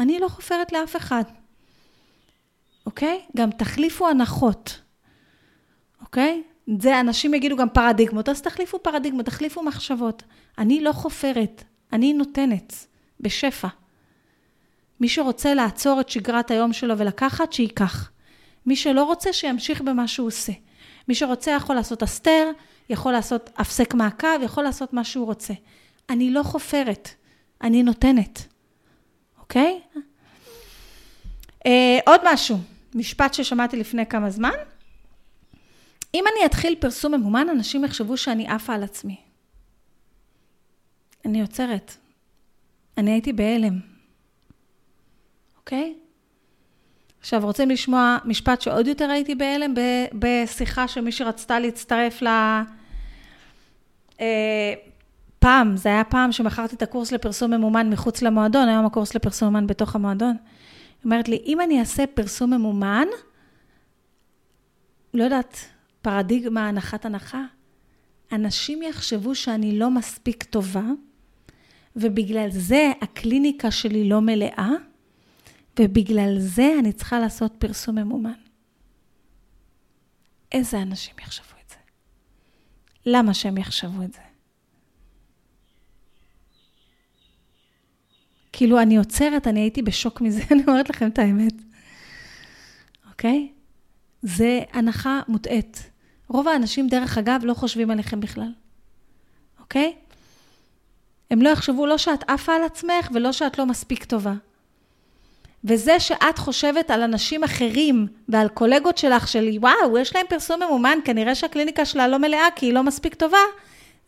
אני 0.00 0.18
לא 0.18 0.28
חופרת 0.28 0.72
לאף 0.72 0.96
אחד, 0.96 1.24
אוקיי? 2.86 3.20
גם 3.36 3.50
תחליפו 3.50 4.08
הנחות, 4.08 4.80
אוקיי? 6.00 6.42
זה 6.80 7.00
אנשים 7.00 7.34
יגידו 7.34 7.56
גם 7.56 7.68
פרדיגמות, 7.68 8.28
אז 8.28 8.42
תחליפו 8.42 8.78
פרדיגמות, 8.78 9.26
תחליפו 9.26 9.62
מחשבות. 9.62 10.22
אני 10.58 10.80
לא 10.80 10.92
חופרת, 10.92 11.64
אני 11.92 12.12
נותנת. 12.12 12.89
בשפע. 13.20 13.68
מי 15.00 15.08
שרוצה 15.08 15.54
לעצור 15.54 16.00
את 16.00 16.08
שגרת 16.08 16.50
היום 16.50 16.72
שלו 16.72 16.98
ולקחת, 16.98 17.52
שייקח. 17.52 18.10
מי 18.66 18.76
שלא 18.76 19.04
רוצה, 19.04 19.32
שימשיך 19.32 19.80
במה 19.80 20.08
שהוא 20.08 20.26
עושה. 20.26 20.52
מי 21.08 21.14
שרוצה 21.14 21.50
יכול 21.50 21.76
לעשות 21.76 22.02
אסתר, 22.02 22.50
יכול 22.88 23.12
לעשות 23.12 23.50
הפסק 23.56 23.94
מעקב, 23.94 24.42
יכול 24.42 24.64
לעשות 24.64 24.92
מה 24.92 25.04
שהוא 25.04 25.26
רוצה. 25.26 25.54
אני 26.10 26.30
לא 26.30 26.42
חופרת, 26.42 27.08
אני 27.62 27.82
נותנת, 27.82 28.46
אוקיי? 29.38 29.80
אה, 31.66 31.98
עוד 32.06 32.20
משהו, 32.32 32.58
משפט 32.94 33.34
ששמעתי 33.34 33.76
לפני 33.76 34.06
כמה 34.06 34.30
זמן. 34.30 34.50
אם 36.14 36.24
אני 36.32 36.46
אתחיל 36.46 36.74
פרסום 36.80 37.14
ממומן, 37.14 37.48
אנשים 37.48 37.84
יחשבו 37.84 38.16
שאני 38.16 38.48
עפה 38.48 38.74
על 38.74 38.82
עצמי. 38.82 39.16
אני 41.24 41.40
עוצרת. 41.40 41.99
אני 42.98 43.10
הייתי 43.10 43.32
בהלם, 43.32 43.78
אוקיי? 45.56 45.94
עכשיו, 47.20 47.40
רוצים 47.42 47.70
לשמוע 47.70 48.18
משפט 48.24 48.60
שעוד 48.60 48.86
יותר 48.86 49.10
הייתי 49.10 49.34
בהלם? 49.34 49.74
בשיחה 50.14 50.88
של 50.88 51.00
מי 51.00 51.12
שרצתה 51.12 51.58
להצטרף 51.58 52.22
ל... 52.22 52.26
אה, 54.20 54.74
פעם, 55.38 55.76
זה 55.76 55.88
היה 55.88 56.04
פעם 56.04 56.32
שמכרתי 56.32 56.76
את 56.76 56.82
הקורס 56.82 57.12
לפרסום 57.12 57.50
ממומן 57.50 57.90
מחוץ 57.90 58.22
למועדון, 58.22 58.68
היום 58.68 58.86
הקורס 58.86 59.14
לפרסום 59.14 59.48
ממומן 59.48 59.66
בתוך 59.66 59.94
המועדון. 59.94 60.36
היא 60.36 61.04
אומרת 61.04 61.28
לי, 61.28 61.42
אם 61.46 61.60
אני 61.60 61.80
אעשה 61.80 62.06
פרסום 62.06 62.54
ממומן, 62.54 63.06
לא 65.14 65.24
יודעת, 65.24 65.58
פרדיגמה, 66.02 66.68
הנחת 66.68 67.04
הנחה, 67.04 67.42
אנשים 68.32 68.82
יחשבו 68.82 69.34
שאני 69.34 69.78
לא 69.78 69.90
מספיק 69.90 70.42
טובה, 70.42 70.84
ובגלל 71.96 72.48
זה 72.50 72.92
הקליניקה 73.00 73.70
שלי 73.70 74.08
לא 74.08 74.20
מלאה, 74.20 74.70
ובגלל 75.80 76.38
זה 76.38 76.72
אני 76.78 76.92
צריכה 76.92 77.18
לעשות 77.18 77.52
פרסום 77.58 77.98
ממומן. 77.98 78.32
איזה 80.52 80.82
אנשים 80.82 81.14
יחשבו 81.22 81.56
את 81.64 81.70
זה? 81.70 81.76
למה 83.06 83.34
שהם 83.34 83.56
יחשבו 83.56 84.02
את 84.02 84.12
זה? 84.12 84.20
כאילו, 88.52 88.82
אני 88.82 88.96
עוצרת, 88.96 89.46
אני 89.46 89.60
הייתי 89.60 89.82
בשוק 89.82 90.20
מזה, 90.20 90.42
אני 90.52 90.62
אומרת 90.68 90.90
לכם 90.90 91.08
את 91.08 91.18
האמת. 91.18 91.54
אוקיי? 93.10 93.52
זה 94.22 94.60
הנחה 94.72 95.20
מוטעית. 95.28 95.90
רוב 96.28 96.48
האנשים, 96.48 96.88
דרך 96.88 97.18
אגב, 97.18 97.40
לא 97.44 97.54
חושבים 97.54 97.90
עליכם 97.90 98.20
בכלל. 98.20 98.52
אוקיי? 99.60 99.96
הם 101.30 101.42
לא 101.42 101.48
יחשבו 101.48 101.86
לא 101.86 101.98
שאת 101.98 102.30
עפה 102.30 102.54
על 102.54 102.64
עצמך 102.64 103.08
ולא 103.12 103.32
שאת 103.32 103.58
לא 103.58 103.66
מספיק 103.66 104.04
טובה. 104.04 104.32
וזה 105.64 106.00
שאת 106.00 106.38
חושבת 106.38 106.90
על 106.90 107.02
אנשים 107.02 107.44
אחרים 107.44 108.06
ועל 108.28 108.48
קולגות 108.48 108.98
שלך 108.98 109.28
של 109.28 109.48
וואו, 109.60 109.98
יש 109.98 110.16
להם 110.16 110.26
פרסום 110.28 110.62
ממומן, 110.62 110.98
כנראה 111.04 111.34
שהקליניקה 111.34 111.84
שלה 111.84 112.08
לא 112.08 112.18
מלאה 112.18 112.46
כי 112.56 112.66
היא 112.66 112.72
לא 112.72 112.82
מספיק 112.82 113.14
טובה, 113.14 113.38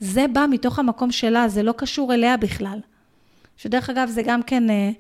זה 0.00 0.26
בא 0.32 0.46
מתוך 0.50 0.78
המקום 0.78 1.12
שלה, 1.12 1.48
זה 1.48 1.62
לא 1.62 1.72
קשור 1.72 2.14
אליה 2.14 2.37
בכלל. 2.37 2.78
שדרך 3.56 3.90
אגב, 3.90 4.08
זה 4.08 4.22
גם 4.22 4.42
כן 4.42 4.70
אה, 4.70 4.90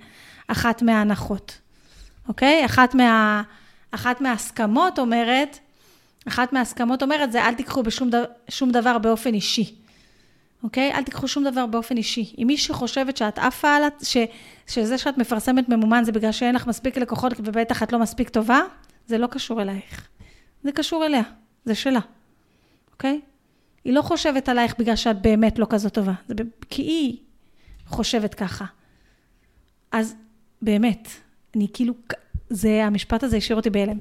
אחת 0.48 0.82
מההנחות, 0.82 1.58
אוקיי? 2.28 2.64
אחת, 2.64 2.94
מה, 2.94 3.42
אחת 3.90 4.20
מההסכמות 4.20 4.98
אומרת, 4.98 5.58
אחת 6.28 6.52
מההסכמות 6.52 7.02
אומרת 7.02 7.32
זה 7.32 7.44
אל 7.44 7.54
תיקחו 7.54 7.82
בשום 7.82 8.10
דבר, 8.10 8.24
דבר 8.80 8.98
באופן 8.98 9.34
אישי. 9.34 9.81
אוקיי? 10.62 10.92
אל 10.92 11.02
תיקחו 11.02 11.28
שום 11.28 11.44
דבר 11.44 11.66
באופן 11.66 11.96
אישי. 11.96 12.34
אם 12.38 12.46
מישהו 12.46 12.74
חושבת 12.74 13.16
שאת 13.16 13.38
עפה 13.38 13.76
על... 13.76 13.82
ש... 14.02 14.16
שזה 14.66 14.98
שאת 14.98 15.18
מפרסמת 15.18 15.68
ממומן 15.68 16.04
זה 16.04 16.12
בגלל 16.12 16.32
שאין 16.32 16.54
לך 16.54 16.66
מספיק 16.66 16.96
לקוחות 16.96 17.32
ובטח 17.38 17.82
את 17.82 17.92
לא 17.92 17.98
מספיק 17.98 18.28
טובה, 18.28 18.60
זה 19.06 19.18
לא 19.18 19.26
קשור 19.26 19.62
אלייך. 19.62 20.08
זה 20.62 20.72
קשור 20.72 21.06
אליה, 21.06 21.22
זה 21.64 21.74
שלה, 21.74 22.00
אוקיי? 22.92 23.20
היא 23.84 23.92
לא 23.92 24.02
חושבת 24.02 24.48
עלייך 24.48 24.74
בגלל 24.78 24.96
שאת 24.96 25.22
באמת 25.22 25.58
לא 25.58 25.66
כזאת 25.70 25.94
טובה, 25.94 26.12
זה 26.28 26.34
כי 26.70 26.82
היא 26.82 27.16
חושבת 27.86 28.34
ככה. 28.34 28.64
אז 29.92 30.14
באמת, 30.62 31.08
אני 31.56 31.66
כאילו, 31.72 31.94
זה, 32.50 32.84
המשפט 32.84 33.22
הזה 33.22 33.36
השאיר 33.36 33.56
אותי 33.56 33.70
בהלם. 33.70 33.98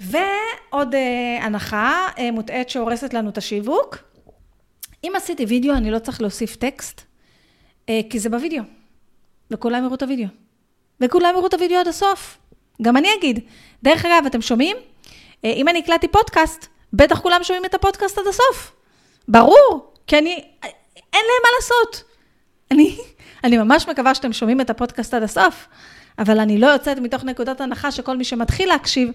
ועוד 0.00 0.94
אה, 0.94 1.38
הנחה 1.42 2.08
אה, 2.18 2.30
מוטעית 2.30 2.70
שהורסת 2.70 3.14
לנו 3.14 3.30
את 3.30 3.38
השיווק. 3.38 4.11
אם 5.04 5.12
עשיתי 5.16 5.44
וידאו, 5.44 5.74
אני 5.74 5.90
לא 5.90 5.98
צריך 5.98 6.20
להוסיף 6.20 6.56
טקסט, 6.56 7.00
אה, 7.88 8.00
כי 8.10 8.18
זה 8.18 8.30
בווידאו, 8.30 8.62
וכולם 9.50 9.84
יראו 9.84 9.94
את 9.94 10.02
הווידאו. 10.02 10.26
וכולם 11.00 11.34
יראו 11.34 11.46
את 11.46 11.54
הווידאו 11.54 11.78
עד 11.78 11.88
הסוף. 11.88 12.38
גם 12.82 12.96
אני 12.96 13.08
אגיד. 13.18 13.40
דרך 13.82 14.04
אגב, 14.04 14.26
אתם 14.26 14.42
שומעים? 14.42 14.76
אה, 15.44 15.52
אם 15.52 15.68
אני 15.68 15.78
הקלטתי 15.78 16.08
פודקאסט, 16.08 16.66
בטח 16.92 17.20
כולם 17.20 17.42
שומעים 17.42 17.64
את 17.64 17.74
הפודקאסט 17.74 18.18
עד 18.18 18.26
הסוף. 18.26 18.72
ברור, 19.28 19.92
כי 20.06 20.18
אני, 20.18 20.34
אין 20.94 21.24
להם 21.24 21.42
מה 21.42 21.48
לעשות. 21.56 22.04
אני, 22.70 22.98
אני 23.44 23.58
ממש 23.58 23.88
מקווה 23.88 24.14
שאתם 24.14 24.32
שומעים 24.32 24.60
את 24.60 24.70
הפודקאסט 24.70 25.14
עד 25.14 25.22
הסוף, 25.22 25.68
אבל 26.18 26.40
אני 26.40 26.58
לא 26.58 26.66
יוצאת 26.66 26.98
מתוך 26.98 27.24
נקודת 27.24 27.60
הנחה 27.60 27.90
שכל 27.90 28.16
מי 28.16 28.24
שמתחיל 28.24 28.68
להקשיב, 28.68 29.08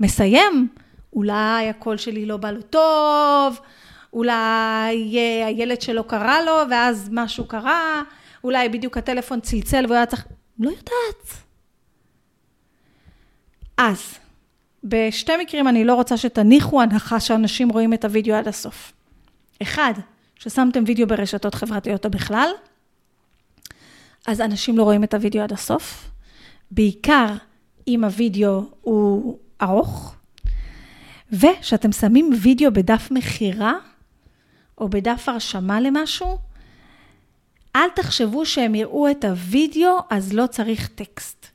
מסיים. 0.00 0.68
אולי 1.12 1.68
הקול 1.68 1.96
שלי 1.96 2.26
לא 2.26 2.36
בא 2.36 2.50
לו 2.50 2.62
טוב, 2.62 3.60
אולי 4.12 5.18
הילד 5.46 5.80
שלו 5.80 6.04
קרא 6.04 6.40
לו, 6.46 6.52
ואז 6.70 7.08
משהו 7.12 7.44
קרה, 7.44 8.02
אולי 8.44 8.68
בדיוק 8.68 8.96
הטלפון 8.96 9.40
צלצל 9.40 9.84
והוא 9.84 9.96
היה 9.96 10.06
צריך... 10.06 10.26
לא 10.58 10.70
יודעת. 10.70 11.44
אז, 13.76 14.14
בשתי 14.84 15.32
מקרים 15.40 15.68
אני 15.68 15.84
לא 15.84 15.94
רוצה 15.94 16.16
שתניחו 16.16 16.82
הנחה 16.82 17.20
שאנשים 17.20 17.68
רואים 17.68 17.94
את 17.94 18.04
הוידאו 18.04 18.34
עד 18.34 18.48
הסוף. 18.48 18.92
אחד, 19.62 19.92
ששמתם 20.36 20.84
וידאו 20.86 21.06
ברשתות 21.06 21.54
חברתיות 21.54 22.04
או 22.04 22.10
בכלל, 22.10 22.50
אז 24.26 24.40
אנשים 24.40 24.78
לא 24.78 24.82
רואים 24.82 25.04
את 25.04 25.14
הוידאו 25.14 25.42
עד 25.42 25.52
הסוף. 25.52 26.10
בעיקר 26.70 27.34
אם 27.88 28.04
הוידאו 28.04 28.62
הוא 28.80 29.38
ארוך, 29.62 30.14
ושאתם 31.32 31.92
שמים 31.92 32.30
וידאו 32.42 32.72
בדף 32.72 33.10
מכירה 33.10 33.74
או 34.80 34.88
בדף 34.88 35.28
הרשמה 35.28 35.80
למשהו, 35.80 36.38
אל 37.76 37.88
תחשבו 37.94 38.46
שהם 38.46 38.74
יראו 38.74 39.10
את 39.10 39.24
הוידאו, 39.24 39.98
אז 40.10 40.32
לא 40.32 40.46
צריך 40.46 40.88
טקסט. 40.88 41.46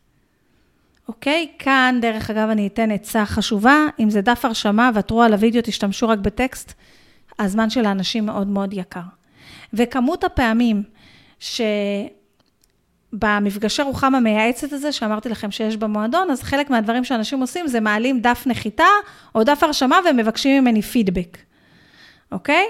אוקיי? 1.08 1.48
כאן, 1.60 2.00
דרך 2.02 2.30
אגב, 2.30 2.50
אני 2.50 2.68
אתן 2.68 2.92
עצה 2.92 3.26
חשובה. 3.26 3.78
אם 4.00 4.10
זה 4.10 4.22
דף 4.22 4.46
הרשמה 4.46 4.92
ועתרו 4.94 5.24
על 5.24 5.34
הוידאו, 5.34 5.62
תשתמשו 5.64 6.10
רק 6.10 6.20
בטקסט, 6.20 6.74
הזמן 7.40 7.70
של 7.70 7.86
האנשים 7.86 8.26
מאוד 8.26 8.48
מאוד 8.48 8.74
יקר. 8.74 9.02
וכמות 9.74 10.24
הפעמים 10.24 10.84
ש... 11.40 11.62
במפגשי 13.14 13.82
רוחם 13.82 14.16
המייעצת 14.16 14.74
הזה, 14.74 14.92
שאמרתי 14.92 15.30
לכם 15.30 15.52
שיש 15.52 15.78
במועדון, 15.78 16.32
אז 16.32 16.44
חלק 16.44 16.70
מהדברים 16.70 17.04
שאנשים 17.04 17.42
עושים 17.42 17.68
זה 17.68 17.80
מעלים 17.80 18.20
דף 18.20 18.44
נחיתה 18.46 18.88
או 19.36 19.44
דף 19.44 19.64
הרשמה 19.64 20.00
ומבקשים 20.10 20.62
ממני 20.62 20.82
פידבק, 20.82 21.38
אוקיי? 22.32 22.66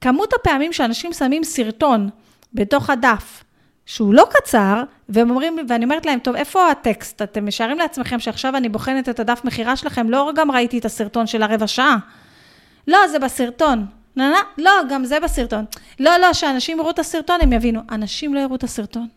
כמות 0.00 0.32
הפעמים 0.32 0.72
שאנשים 0.72 1.12
שמים 1.12 1.44
סרטון 1.44 2.08
בתוך 2.54 2.90
הדף, 2.90 3.44
שהוא 3.86 4.14
לא 4.14 4.26
קצר, 4.30 4.82
והם 5.08 5.30
אומרים, 5.30 5.58
ואני 5.68 5.84
אומרת 5.84 6.06
להם, 6.06 6.18
טוב, 6.18 6.36
איפה 6.36 6.70
הטקסט? 6.70 7.22
אתם 7.22 7.46
משערים 7.46 7.78
לעצמכם 7.78 8.20
שעכשיו 8.20 8.56
אני 8.56 8.68
בוחנת 8.68 9.08
את 9.08 9.20
הדף 9.20 9.40
מכירה 9.44 9.76
שלכם, 9.76 10.10
לא 10.10 10.32
גם 10.34 10.50
ראיתי 10.50 10.78
את 10.78 10.84
הסרטון 10.84 11.26
של 11.26 11.42
הרבע 11.42 11.66
שעה. 11.66 11.96
לא, 12.88 12.98
זה 13.08 13.18
בסרטון. 13.18 13.86
לא, 14.16 14.24
לא, 14.58 14.70
גם 14.90 15.04
זה 15.04 15.20
בסרטון. 15.20 15.64
לא, 16.00 16.16
לא, 16.16 16.32
שאנשים 16.32 16.78
יראו 16.78 16.90
את 16.90 16.98
הסרטון, 16.98 17.40
הם 17.42 17.52
יבינו. 17.52 17.80
אנשים 17.90 18.34
לא 18.34 18.40
יראו 18.40 18.54
את 18.54 18.64
הסרטון. 18.64 19.08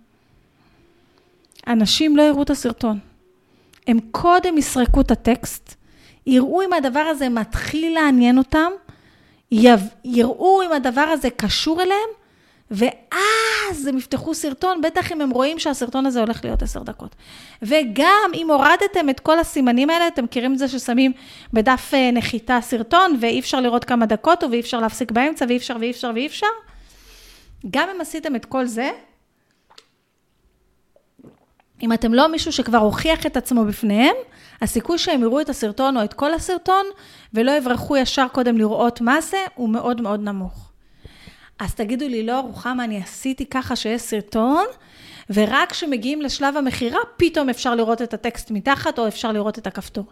אנשים 1.68 2.18
לא 2.18 2.22
יראו 2.22 2.44
את 2.44 2.50
הסרטון. 2.50 3.00
הם 3.88 4.00
קודם 4.12 4.58
יסרקו 4.58 5.02
את 5.02 5.12
הטקסט, 5.12 5.76
יראו 6.28 6.62
אם 6.62 6.74
הדבר 6.74 7.00
הזה 7.00 7.30
מתחיל 7.30 7.94
לעניין 7.94 8.38
אותם, 8.38 8.72
יראו 9.52 10.62
אם 10.66 10.72
הדבר 10.72 11.02
הזה 11.02 11.30
קשור 11.30 11.82
אליהם, 11.82 12.10
ואז 12.72 13.88
הם 13.88 13.98
יפתחו 13.98 14.34
סרטון, 14.34 14.82
בטח 14.82 15.12
אם 15.12 15.22
הם 15.22 15.30
רואים 15.30 15.60
שהסרטון 15.60 16.06
הזה 16.06 16.20
הולך 16.20 16.44
להיות 16.44 16.62
עשר 16.62 16.84
דקות. 16.84 17.16
וגם 17.62 18.32
אם 18.34 18.52
הורדתם 18.52 19.10
את 19.10 19.20
כל 19.20 19.40
הסימנים 19.40 19.90
האלה, 19.90 20.08
אתם 20.08 20.24
מכירים 20.24 20.54
את 20.54 20.58
זה 20.58 20.68
ששמים 20.68 21.12
בדף 21.54 21.92
אה, 21.94 22.12
נחיתה 22.12 22.60
סרטון, 22.62 23.18
ואי 23.22 23.40
אפשר 23.40 23.62
לראות 23.62 23.86
כמה 23.86 24.06
דקות, 24.06 24.44
ואי 24.52 24.60
אפשר 24.60 24.80
להפסיק 24.80 25.12
באמצע, 25.12 25.46
ואי 25.50 25.58
אפשר 25.58 25.76
ואי 25.80 25.92
אפשר 25.92 26.12
ואי 26.14 26.28
אפשר. 26.28 26.48
גם 27.70 27.90
אם 27.96 28.02
עשיתם 28.02 28.36
את 28.36 28.46
כל 28.46 28.66
זה, 28.66 28.92
אם 31.82 31.94
אתם 31.94 32.14
לא 32.14 32.32
מישהו 32.32 32.52
שכבר 32.52 32.78
הוכיח 32.78 33.26
את 33.26 33.38
עצמו 33.38 33.66
בפניהם, 33.66 34.16
הסיכוי 34.62 34.98
שהם 34.98 35.22
יראו 35.22 35.42
את 35.42 35.50
הסרטון 35.50 35.98
או 35.98 36.04
את 36.04 36.14
כל 36.14 36.34
הסרטון, 36.34 36.86
ולא 37.34 37.52
יברחו 37.52 37.98
ישר 37.98 38.28
קודם 38.32 38.58
לראות 38.58 39.02
מה 39.02 39.22
זה, 39.22 39.38
הוא 39.56 39.70
מאוד 39.70 40.02
מאוד 40.02 40.20
נמוך. 40.20 40.72
אז 41.60 41.76
תגידו 41.76 42.08
לי, 42.08 42.26
לא, 42.26 42.40
רוחמה, 42.40 42.84
אני 42.84 43.02
עשיתי 43.02 43.46
ככה 43.46 43.76
שיש 43.76 44.02
סרטון, 44.02 44.66
ורק 45.30 45.72
כשמגיעים 45.72 46.22
לשלב 46.22 46.58
המכירה, 46.58 47.00
פתאום 47.18 47.50
אפשר 47.50 47.76
לראות 47.76 48.02
את 48.02 48.14
הטקסט 48.14 48.52
מתחת, 48.52 49.00
או 49.00 49.08
אפשר 49.08 49.32
לראות 49.32 49.58
את 49.58 49.68
הכפתור. 49.68 50.06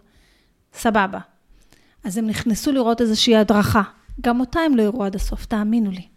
סבבה. 0.74 1.18
אז 2.04 2.18
הם 2.18 2.26
נכנסו 2.26 2.72
לראות 2.72 3.00
איזושהי 3.00 3.36
הדרכה. 3.36 3.82
גם 4.20 4.40
אותה 4.40 4.60
הם 4.60 4.76
לא 4.76 4.82
יראו 4.82 5.04
עד 5.04 5.14
הסוף, 5.14 5.46
תאמינו 5.46 5.90
לי, 5.90 6.08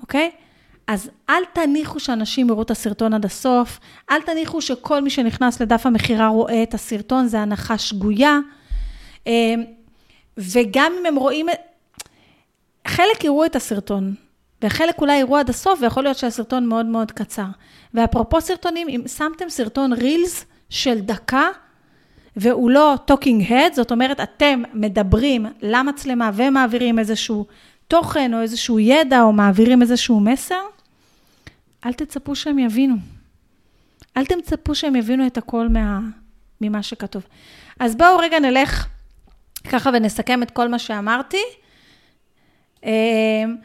אוקיי? 0.00 0.30
אז 0.88 1.10
אל 1.30 1.44
תניחו 1.52 2.00
שאנשים 2.00 2.48
יראו 2.48 2.62
את 2.62 2.70
הסרטון 2.70 3.14
עד 3.14 3.24
הסוף, 3.24 3.80
אל 4.10 4.22
תניחו 4.22 4.60
שכל 4.60 5.02
מי 5.02 5.10
שנכנס 5.10 5.60
לדף 5.60 5.86
המכירה 5.86 6.28
רואה 6.28 6.62
את 6.62 6.74
הסרטון, 6.74 7.26
זה 7.26 7.40
הנחה 7.40 7.78
שגויה. 7.78 8.38
אמ, 9.26 9.64
וגם 10.38 10.92
אם 11.00 11.06
הם 11.06 11.16
רואים, 11.16 11.46
חלק 12.86 13.24
יראו 13.24 13.44
את 13.44 13.56
הסרטון, 13.56 14.14
וחלק 14.62 15.00
אולי 15.00 15.16
יראו 15.16 15.36
עד 15.36 15.50
הסוף, 15.50 15.82
ויכול 15.82 16.02
להיות 16.02 16.18
שהסרטון 16.18 16.66
מאוד 16.66 16.86
מאוד 16.86 17.12
קצר. 17.12 17.46
ואפרופו 17.94 18.40
סרטונים, 18.40 18.88
אם 18.88 19.02
שמתם 19.16 19.48
סרטון 19.48 19.92
רילס 19.92 20.44
של 20.70 21.00
דקה, 21.00 21.48
והוא 22.36 22.70
לא 22.70 22.94
talking 23.04 23.52
head, 23.52 23.74
זאת 23.74 23.90
אומרת, 23.90 24.20
אתם 24.20 24.62
מדברים 24.74 25.46
למצלמה 25.62 26.30
ומעבירים 26.34 26.98
איזשהו 26.98 27.46
תוכן 27.88 28.34
או 28.34 28.40
איזשהו 28.40 28.78
ידע, 28.78 29.22
או 29.22 29.32
מעבירים 29.32 29.82
איזשהו 29.82 30.20
מסר, 30.20 30.60
אל 31.86 31.92
תצפו 31.92 32.36
שהם 32.36 32.58
יבינו. 32.58 32.96
אל 34.16 34.24
תצפו 34.24 34.74
שהם 34.74 34.96
יבינו 34.96 35.26
את 35.26 35.38
הכל 35.38 35.68
מה, 35.68 36.00
ממה 36.60 36.82
שכתוב. 36.82 37.26
אז 37.80 37.96
בואו 37.96 38.18
רגע 38.18 38.38
נלך 38.38 38.86
ככה 39.70 39.90
ונסכם 39.94 40.42
את 40.42 40.50
כל 40.50 40.68
מה 40.68 40.78
שאמרתי. 40.78 41.42
אמ, 42.84 42.90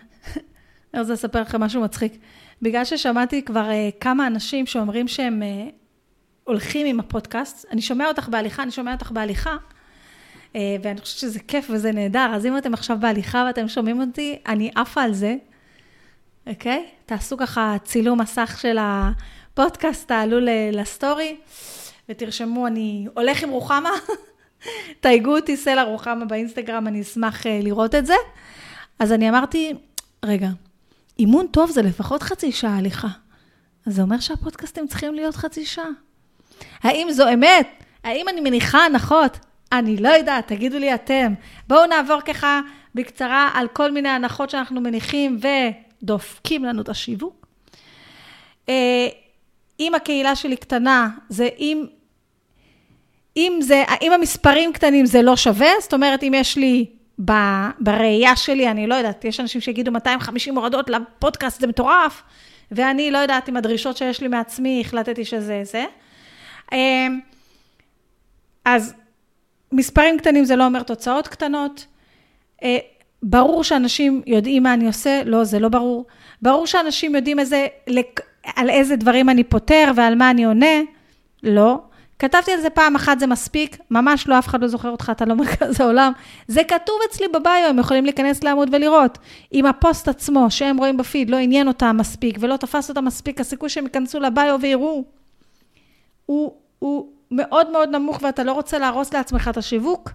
אני 0.93 1.01
רוצה 1.01 1.13
לספר 1.13 1.41
לכם 1.41 1.61
משהו 1.61 1.81
מצחיק. 1.81 2.17
בגלל 2.61 2.85
ששמעתי 2.85 3.41
כבר 3.41 3.69
uh, 3.69 3.99
כמה 3.99 4.27
אנשים 4.27 4.65
שאומרים 4.65 5.07
שהם 5.07 5.41
uh, 5.41 5.71
הולכים 6.43 6.87
עם 6.87 6.99
הפודקאסט, 6.99 7.65
אני 7.71 7.81
שומע 7.81 8.07
אותך 8.07 8.29
בהליכה, 8.29 8.63
אני 8.63 8.71
שומע 8.71 8.93
אותך 8.93 9.11
בהליכה, 9.11 9.57
ואני 10.55 11.01
חושבת 11.01 11.19
שזה 11.19 11.39
כיף 11.39 11.69
וזה 11.69 11.91
נהדר, 11.91 12.31
אז 12.35 12.45
אם 12.45 12.57
אתם 12.57 12.73
עכשיו 12.73 12.97
בהליכה 12.99 13.43
ואתם 13.47 13.67
שומעים 13.67 14.01
אותי, 14.01 14.39
אני 14.47 14.71
עפה 14.75 15.01
על 15.01 15.13
זה, 15.13 15.35
אוקיי? 16.47 16.85
Okay? 16.87 17.05
תעשו 17.05 17.37
ככה 17.37 17.75
צילום 17.83 18.21
מסך 18.21 18.57
של 18.61 18.77
הפודקאסט, 18.81 20.07
תעלו 20.07 20.37
לסטורי, 20.71 21.37
ותרשמו, 22.09 22.67
אני 22.67 23.07
הולך 23.13 23.43
עם 23.43 23.49
רוחמה, 23.49 23.91
תייגו 25.01 25.35
אותי 25.35 25.57
סלע 25.57 25.83
רוחמה 25.83 26.25
באינסטגרם, 26.25 26.87
אני 26.87 27.01
אשמח 27.01 27.43
uh, 27.43 27.49
לראות 27.63 27.95
את 27.95 28.05
זה. 28.05 28.15
אז 28.99 29.11
אני 29.11 29.29
אמרתי, 29.29 29.73
רגע, 30.25 30.47
אימון 31.19 31.47
טוב 31.47 31.71
זה 31.71 31.81
לפחות 31.81 32.23
חצי 32.23 32.51
שעה 32.51 32.77
הליכה. 32.77 33.07
זה 33.85 34.01
אומר 34.01 34.19
שהפודקאסטים 34.19 34.87
צריכים 34.87 35.13
להיות 35.13 35.35
חצי 35.35 35.65
שעה. 35.65 35.89
האם 36.83 37.07
זו 37.11 37.33
אמת? 37.33 37.67
האם 38.03 38.29
אני 38.29 38.41
מניחה 38.41 38.85
הנחות? 38.85 39.37
אני 39.71 39.97
לא 39.97 40.09
יודעת, 40.09 40.47
תגידו 40.47 40.79
לי 40.79 40.93
אתם. 40.93 41.33
בואו 41.67 41.85
נעבור 41.85 42.21
ככה 42.21 42.61
בקצרה 42.95 43.49
על 43.53 43.67
כל 43.67 43.91
מיני 43.91 44.09
הנחות 44.09 44.49
שאנחנו 44.49 44.81
מניחים 44.81 45.37
ודופקים 46.03 46.65
לנו 46.65 46.81
את 46.81 46.89
השיווק. 46.89 47.47
אה, 48.69 49.07
אם 49.79 49.95
הקהילה 49.95 50.35
שלי 50.35 50.57
קטנה, 50.57 51.09
זה 51.29 51.49
אם, 51.59 51.85
אם, 53.37 53.59
זה, 53.61 53.83
אם 54.01 54.11
המספרים 54.11 54.73
קטנים 54.73 55.05
זה 55.05 55.21
לא 55.21 55.35
שווה, 55.35 55.69
זאת 55.81 55.93
אומרת, 55.93 56.23
אם 56.23 56.33
יש 56.35 56.57
לי 56.57 56.85
בראייה 57.79 58.35
שלי, 58.35 58.71
אני 58.71 58.87
לא 58.87 58.95
יודעת, 58.95 59.25
יש 59.25 59.39
אנשים 59.39 59.61
שיגידו 59.61 59.91
250 59.91 60.57
הורדות 60.57 60.89
לפודקאסט, 60.89 61.61
זה 61.61 61.67
מטורף, 61.67 62.23
ואני 62.71 63.11
לא 63.11 63.17
יודעת 63.17 63.49
אם 63.49 63.57
הדרישות 63.57 63.97
שיש 63.97 64.21
לי 64.21 64.27
מעצמי, 64.27 64.81
החלטתי 64.85 65.25
שזה 65.25 65.61
זה. 65.63 65.85
אמ, 66.71 67.19
אז 68.65 68.93
מספרים 69.71 70.17
קטנים 70.17 70.45
זה 70.45 70.55
לא 70.55 70.65
אומר 70.65 70.83
תוצאות 70.83 71.27
קטנות. 71.27 71.85
ברור 73.23 73.63
שאנשים 73.63 74.21
יודעים 74.27 74.63
מה 74.63 74.73
אני 74.73 74.87
עושה, 74.87 75.21
לא, 75.25 75.43
זה 75.43 75.59
לא 75.59 75.69
ברור. 75.69 76.05
ברור 76.41 76.67
שאנשים 76.67 77.15
יודעים 77.15 77.39
איזה, 77.39 77.67
על 78.55 78.69
איזה 78.69 78.95
דברים 78.95 79.29
אני 79.29 79.43
פותר 79.43 79.91
ועל 79.95 80.15
מה 80.15 80.31
אני 80.31 80.45
עונה, 80.45 80.81
לא. 81.43 81.81
כתבתי 82.19 82.51
על 82.51 82.61
זה 82.61 82.69
פעם 82.69 82.95
אחת, 82.95 83.19
זה 83.19 83.27
מספיק, 83.27 83.77
ממש 83.91 84.27
לא, 84.27 84.39
אף 84.39 84.47
אחד 84.47 84.61
לא 84.61 84.67
זוכר 84.67 84.89
אותך, 84.89 85.11
אתה 85.15 85.25
לא 85.25 85.35
מרכז 85.43 85.81
העולם. 85.81 86.11
זה 86.47 86.63
כתוב 86.63 86.95
אצלי 87.09 87.27
בביו, 87.27 87.65
הם 87.69 87.79
יכולים 87.79 88.05
להיכנס 88.05 88.43
לעמוד 88.43 88.69
ולראות. 88.71 89.17
אם 89.53 89.65
הפוסט 89.65 90.07
עצמו, 90.07 90.51
שהם 90.51 90.77
רואים 90.77 90.97
בפיד, 90.97 91.29
לא 91.29 91.37
עניין 91.37 91.67
אותם 91.67 91.97
מספיק 91.99 92.37
ולא 92.39 92.57
תפס 92.57 92.89
אותם 92.89 93.05
מספיק, 93.05 93.39
הסיכוי 93.39 93.69
שהם 93.69 93.83
ייכנסו 93.83 94.19
לביו 94.19 94.57
ויראו, 94.61 95.03
הוא, 96.25 96.53
הוא 96.79 97.07
מאוד 97.31 97.71
מאוד 97.71 97.89
נמוך 97.89 98.19
ואתה 98.23 98.43
לא 98.43 98.51
רוצה 98.51 98.79
להרוס 98.79 99.13
לעצמך 99.13 99.47
את 99.47 99.57
השיווק. 99.57 100.09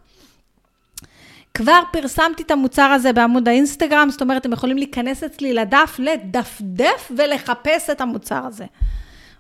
כבר 1.59 1.80
פרסמתי 1.92 2.42
את 2.42 2.50
המוצר 2.50 2.82
הזה 2.82 3.12
בעמוד 3.12 3.48
האינסטגרם, 3.48 4.11
זאת 4.11 4.22
אומרת, 4.22 4.46
הם 4.46 4.52
יכולים 4.52 4.76
להיכנס 4.76 5.24
אצלי 5.24 5.54
לדף, 5.54 5.96
לדפדף 5.98 7.12
ולחפש 7.16 7.90
את 7.90 8.00
המוצר 8.00 8.44
הזה. 8.46 8.64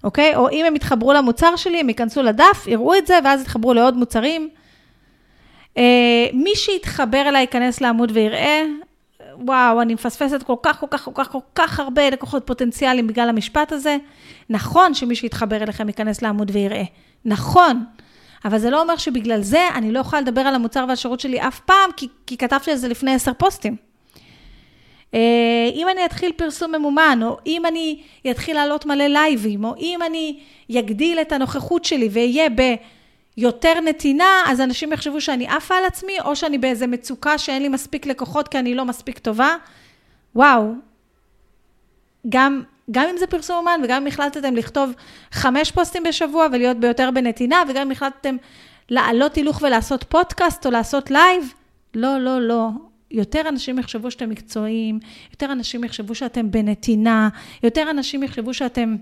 אוקיי? 0.04 0.36
או 0.36 0.50
אם 0.50 0.64
הם 0.64 0.76
יתחברו 0.76 1.12
למוצר 1.12 1.56
שלי, 1.56 1.80
הם 1.80 1.88
ייכנסו 1.88 2.22
לדף, 2.22 2.66
יראו 2.66 2.94
את 2.94 3.06
זה, 3.06 3.18
ואז 3.24 3.40
יתחברו 3.42 3.74
לעוד 3.74 3.96
מוצרים. 3.96 4.48
אה, 5.76 6.26
מי 6.32 6.50
שיתחבר 6.54 7.28
אליי 7.28 7.40
ייכנס 7.40 7.80
לעמוד 7.80 8.10
ויראה, 8.14 8.62
וואו, 9.34 9.82
אני 9.82 9.94
מפספסת 9.94 10.42
כל 10.42 10.56
כך, 10.62 10.80
כל 10.80 10.86
כך, 10.90 11.04
כל 11.04 11.10
כך, 11.14 11.32
כל 11.32 11.38
כך 11.54 11.80
הרבה 11.80 12.10
לקוחות 12.10 12.46
פוטנציאליים 12.46 13.06
בגלל 13.06 13.28
המשפט 13.28 13.72
הזה. 13.72 13.96
נכון 14.50 14.94
שמי 14.94 15.14
שיתחבר 15.14 15.62
אליכם 15.62 15.88
ייכנס 15.88 16.22
לעמוד 16.22 16.50
ויראה. 16.54 16.84
נכון. 17.24 17.84
אבל 18.44 18.58
זה 18.58 18.70
לא 18.70 18.82
אומר 18.82 18.96
שבגלל 18.96 19.42
זה 19.42 19.68
אני 19.74 19.92
לא 19.92 19.98
יכולה 19.98 20.22
לדבר 20.22 20.40
על 20.40 20.54
המוצר 20.54 20.84
והשירות 20.88 21.20
שלי 21.20 21.40
אף 21.40 21.60
פעם, 21.60 21.90
כי, 21.96 22.08
כי 22.26 22.36
כתבתי 22.36 22.70
על 22.70 22.76
זה 22.76 22.88
לפני 22.88 23.14
עשר 23.14 23.32
פוסטים. 23.32 23.76
אה, 25.14 25.70
אם 25.74 25.86
אני 25.88 26.04
אתחיל 26.04 26.32
פרסום 26.36 26.74
ממומן, 26.74 27.20
או 27.22 27.38
אם 27.46 27.66
אני 27.66 28.02
אתחיל 28.30 28.56
לעלות 28.56 28.86
מלא 28.86 29.06
לייבים, 29.06 29.64
או 29.64 29.74
אם 29.78 29.98
אני 30.06 30.40
אגדיל 30.78 31.20
את 31.20 31.32
הנוכחות 31.32 31.84
שלי 31.84 32.08
ואהיה 32.12 32.48
ביותר 33.36 33.80
נתינה, 33.80 34.42
אז 34.46 34.60
אנשים 34.60 34.92
יחשבו 34.92 35.20
שאני 35.20 35.48
עפה 35.48 35.74
על 35.74 35.84
עצמי, 35.84 36.20
או 36.24 36.36
שאני 36.36 36.58
באיזה 36.58 36.86
מצוקה 36.86 37.38
שאין 37.38 37.62
לי 37.62 37.68
מספיק 37.68 38.06
לקוחות 38.06 38.48
כי 38.48 38.58
אני 38.58 38.74
לא 38.74 38.84
מספיק 38.84 39.18
טובה. 39.18 39.56
וואו, 40.34 40.72
גם, 42.28 42.62
גם 42.90 43.06
אם 43.10 43.16
זה 43.18 43.26
פרסום 43.26 43.56
ממומן, 43.56 43.80
וגם 43.84 44.02
אם 44.02 44.06
החלטתם 44.06 44.56
לכתוב 44.56 44.90
חמש 45.32 45.70
פוסטים 45.70 46.02
בשבוע 46.02 46.46
ולהיות 46.52 46.76
ביותר 46.76 47.10
בנתינה, 47.14 47.62
וגם 47.68 47.86
אם 47.86 47.90
החלטתם 47.90 48.36
לעלות 48.90 49.34
הילוך 49.34 49.62
ולעשות 49.62 50.04
פודקאסט 50.04 50.66
או 50.66 50.70
לעשות 50.70 51.10
לייב, 51.10 51.52
לא, 51.94 52.18
לא, 52.18 52.40
לא. 52.40 52.68
יותר 53.10 53.48
אנשים 53.48 53.78
יחשבו 53.78 54.10
שאתם 54.10 54.30
מקצועיים, 54.30 54.98
יותר 55.30 55.52
אנשים 55.52 55.84
יחשבו 55.84 56.14
שאתם 56.14 56.50
בנתינה, 56.50 57.28
יותר 57.62 57.90
אנשים 57.90 58.22
יחשבו 58.22 58.54
שאתם, 58.54 58.96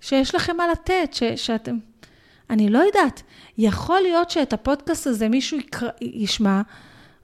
שיש 0.00 0.34
לכם 0.34 0.56
מה 0.56 0.68
לתת, 0.68 1.08
ש, 1.12 1.22
שאתם... 1.22 1.76
אני 2.50 2.68
לא 2.68 2.78
יודעת, 2.78 3.22
יכול 3.58 4.00
להיות 4.00 4.30
שאת 4.30 4.52
הפודקאסט 4.52 5.06
הזה 5.06 5.28
מישהו 5.28 5.58
יקרא, 5.58 5.88
ישמע, 6.00 6.60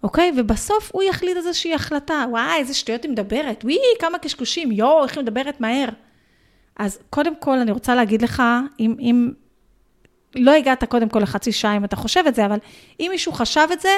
אוקיי? 0.03 0.33
ובסוף 0.37 0.91
הוא 0.93 1.03
יחליט 1.03 1.37
איזושהי 1.37 1.75
החלטה, 1.75 2.25
וואי, 2.31 2.59
איזה 2.59 2.75
שטויות 2.75 3.03
היא 3.03 3.11
מדברת, 3.11 3.65
וואי, 3.65 3.77
כמה 3.99 4.19
קשקושים, 4.19 4.73
יואו, 4.73 5.05
איך 5.05 5.17
היא 5.17 5.23
מדברת 5.23 5.61
מהר. 5.61 5.89
אז 6.77 6.99
קודם 7.11 7.37
כל, 7.37 7.59
אני 7.59 7.71
רוצה 7.71 7.95
להגיד 7.95 8.23
לך, 8.23 8.43
אם, 8.81 8.97
אם 9.01 9.33
לא 10.35 10.51
הגעת 10.51 10.85
קודם 10.85 11.09
כל 11.09 11.19
לחצי 11.19 11.53
שעה 11.53 11.77
אם 11.77 11.85
אתה 11.85 11.97
חושב 11.97 12.25
את 12.29 12.35
זה, 12.35 12.47
אבל 12.47 12.59
אם 13.01 13.09
מישהו 13.11 13.33
חשב 13.33 13.69
את 13.73 13.81
זה, 13.81 13.89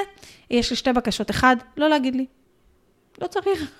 יש 0.50 0.70
לי 0.70 0.76
שתי 0.76 0.92
בקשות. 0.92 1.30
אחד, 1.30 1.56
לא 1.76 1.88
להגיד 1.88 2.16
לי. 2.16 2.26
לא 3.22 3.26
צריך. 3.26 3.70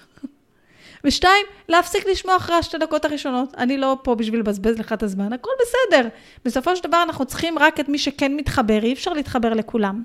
ושתיים, 1.04 1.46
להפסיק 1.68 2.06
לשמוע 2.06 2.36
אחרי 2.36 2.56
השתי 2.56 2.78
דקות 2.78 3.04
הראשונות. 3.04 3.54
אני 3.54 3.76
לא 3.76 3.96
פה 4.02 4.14
בשביל 4.14 4.40
לבזבז 4.40 4.78
לך 4.78 4.92
את 4.92 5.02
הזמן, 5.02 5.32
הכל 5.32 5.50
בסדר. 5.60 6.08
בסופו 6.44 6.76
של 6.76 6.82
דבר 6.82 7.02
אנחנו 7.02 7.24
צריכים 7.24 7.58
רק 7.58 7.80
את 7.80 7.88
מי 7.88 7.98
שכן 7.98 8.36
מתחבר, 8.36 8.82
אי 8.82 8.92
אפשר 8.92 9.12
להתחבר 9.12 9.54
לכולם. 9.54 10.02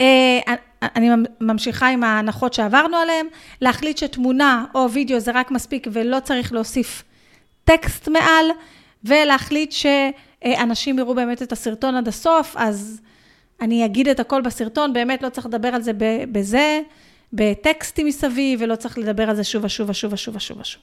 אה, 0.00 0.40
אני 0.82 1.10
ממשיכה 1.40 1.88
עם 1.88 2.04
ההנחות 2.04 2.54
שעברנו 2.54 2.96
עליהן, 2.96 3.26
להחליט 3.60 3.98
שתמונה 3.98 4.64
או 4.74 4.90
וידאו 4.90 5.20
זה 5.20 5.30
רק 5.34 5.50
מספיק 5.50 5.86
ולא 5.92 6.20
צריך 6.20 6.52
להוסיף 6.52 7.04
טקסט 7.64 8.08
מעל, 8.08 8.46
ולהחליט 9.04 9.72
שאנשים 9.72 10.98
יראו 10.98 11.14
באמת 11.14 11.42
את 11.42 11.52
הסרטון 11.52 11.94
עד 11.94 12.08
הסוף, 12.08 12.54
אז 12.58 13.00
אני 13.60 13.84
אגיד 13.84 14.08
את 14.08 14.20
הכל 14.20 14.42
בסרטון, 14.42 14.92
באמת 14.92 15.22
לא 15.22 15.28
צריך 15.28 15.46
לדבר 15.46 15.68
על 15.68 15.82
זה 15.82 15.92
בזה, 16.32 16.80
בטקסטים 17.32 18.06
מסביב, 18.06 18.60
ולא 18.62 18.76
צריך 18.76 18.98
לדבר 18.98 19.30
על 19.30 19.36
זה 19.36 19.44
שוב 19.44 19.64
ושוב 19.64 19.90
ושוב 19.90 20.12
ושוב 20.12 20.36
ושוב 20.36 20.60
ושוב. 20.60 20.82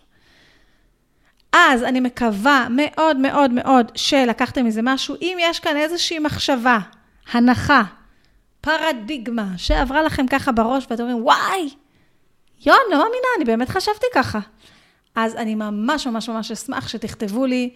אז 1.53 1.83
אני 1.83 1.99
מקווה 1.99 2.67
מאוד 2.69 3.17
מאוד 3.17 3.51
מאוד 3.51 3.91
שלקחתם 3.95 4.65
מזה 4.65 4.81
משהו. 4.83 5.15
אם 5.21 5.37
יש 5.41 5.59
כאן 5.59 5.77
איזושהי 5.77 6.19
מחשבה, 6.19 6.79
הנחה, 7.31 7.83
פרדיגמה, 8.61 9.47
שעברה 9.57 10.03
לכם 10.03 10.27
ככה 10.27 10.51
בראש, 10.51 10.87
ואתם 10.89 11.03
אומרים, 11.03 11.23
וואי, 11.23 11.69
יון, 12.65 12.77
לא 12.91 12.97
מאמינה, 12.97 13.27
אני 13.37 13.45
באמת 13.45 13.69
חשבתי 13.69 14.05
ככה. 14.13 14.39
אז 15.15 15.35
אני 15.35 15.55
ממש 15.55 16.07
ממש 16.07 16.29
ממש 16.29 16.51
אשמח 16.51 16.87
שתכתבו 16.87 17.45
לי 17.45 17.69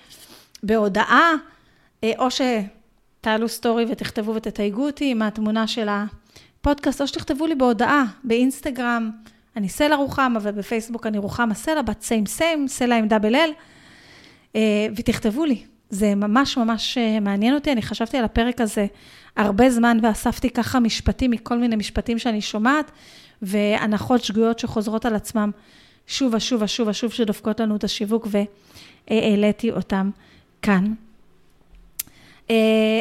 בהודעה, 0.64 1.32
אה, 2.04 2.12
או 2.20 2.28
שתעלו 2.32 3.50
סטורי 3.50 3.86
ותכתבו 3.90 4.36
ותתייגו 4.36 4.86
אותי 4.86 5.12
עם 5.12 5.22
התמונה 5.22 5.68
של 5.68 5.88
הפודקאסט, 5.90 7.02
או 7.02 7.08
שתכתבו 7.08 7.48
לי 7.48 7.56
בהודעה, 7.56 8.04
באינסטגרם, 8.24 9.12
אני 9.56 9.70
סלע 9.70 9.96
רוחמה, 9.96 10.40
ובפייסבוק 10.42 11.08
אני 11.08 11.18
רוחמה 11.18 11.54
סלע, 11.54 11.82
בת 11.82 12.02
סיים 12.02 12.26
סיים, 12.26 12.68
סלע 12.68 12.96
עם 12.96 13.08
דאבל 13.08 13.36
אל, 13.36 13.52
אה, 14.56 14.88
ותכתבו 14.96 15.46
לי. 15.46 15.66
זה 15.90 16.16
ממש 16.16 16.58
ממש 16.58 16.98
אה, 16.98 17.20
מעניין 17.20 17.56
אותי, 17.56 17.72
אני 17.72 17.82
חשבתי 17.82 18.18
על 18.18 18.26
הפרק 18.26 18.62
הזה 18.62 18.86
הרבה 19.38 19.70
זמן 19.70 19.98
ואספתי 20.04 20.50
ככה 20.50 20.80
משפטים 20.80 21.32
מכל 21.32 21.58
מיני 21.58 21.76
משפטים 21.76 22.20
שאני 22.20 22.42
שומעת, 22.42 22.92
והנחות 23.42 24.24
שגויות 24.24 24.60
שחוזרות 24.60 25.06
על 25.06 25.16
עצמם 25.16 25.52
שוב 26.08 26.34
ושוב 26.34 26.62
ושוב 26.62 26.88
ושוב 26.88 27.12
שדופקות 27.12 27.60
לנו 27.60 27.76
את 27.76 27.84
השיווק, 27.84 28.28
והעליתי 29.10 29.72
אותם 29.72 30.10
כאן. 30.62 30.94
אה, 32.50 32.56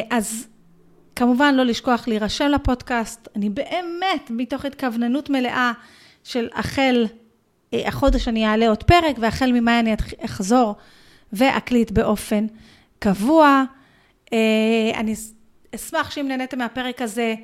אז 0.09 0.47
כמובן 1.15 1.55
לא 1.55 1.63
לשכוח 1.63 2.07
להירשם 2.07 2.47
לפודקאסט, 2.47 3.27
אני 3.35 3.49
באמת 3.49 4.29
מתוך 4.29 4.65
התכווננות 4.65 5.29
מלאה 5.29 5.71
של 6.23 6.47
החל 6.53 7.05
אה, 7.73 7.87
החודש 7.87 8.27
אני 8.27 8.47
אעלה 8.47 8.69
עוד 8.69 8.83
פרק, 8.83 9.15
והחל 9.19 9.51
ממאי 9.51 9.79
אני 9.79 9.95
אחזור 10.25 10.75
ואקליט 11.33 11.91
באופן 11.91 12.45
קבוע. 13.05 13.63
אה, 14.33 14.91
אני 14.95 15.13
אשמח 15.75 16.11
שאם 16.11 16.27
נהניתם 16.27 16.57
מהפרק 16.57 17.01
הזה, 17.01 17.35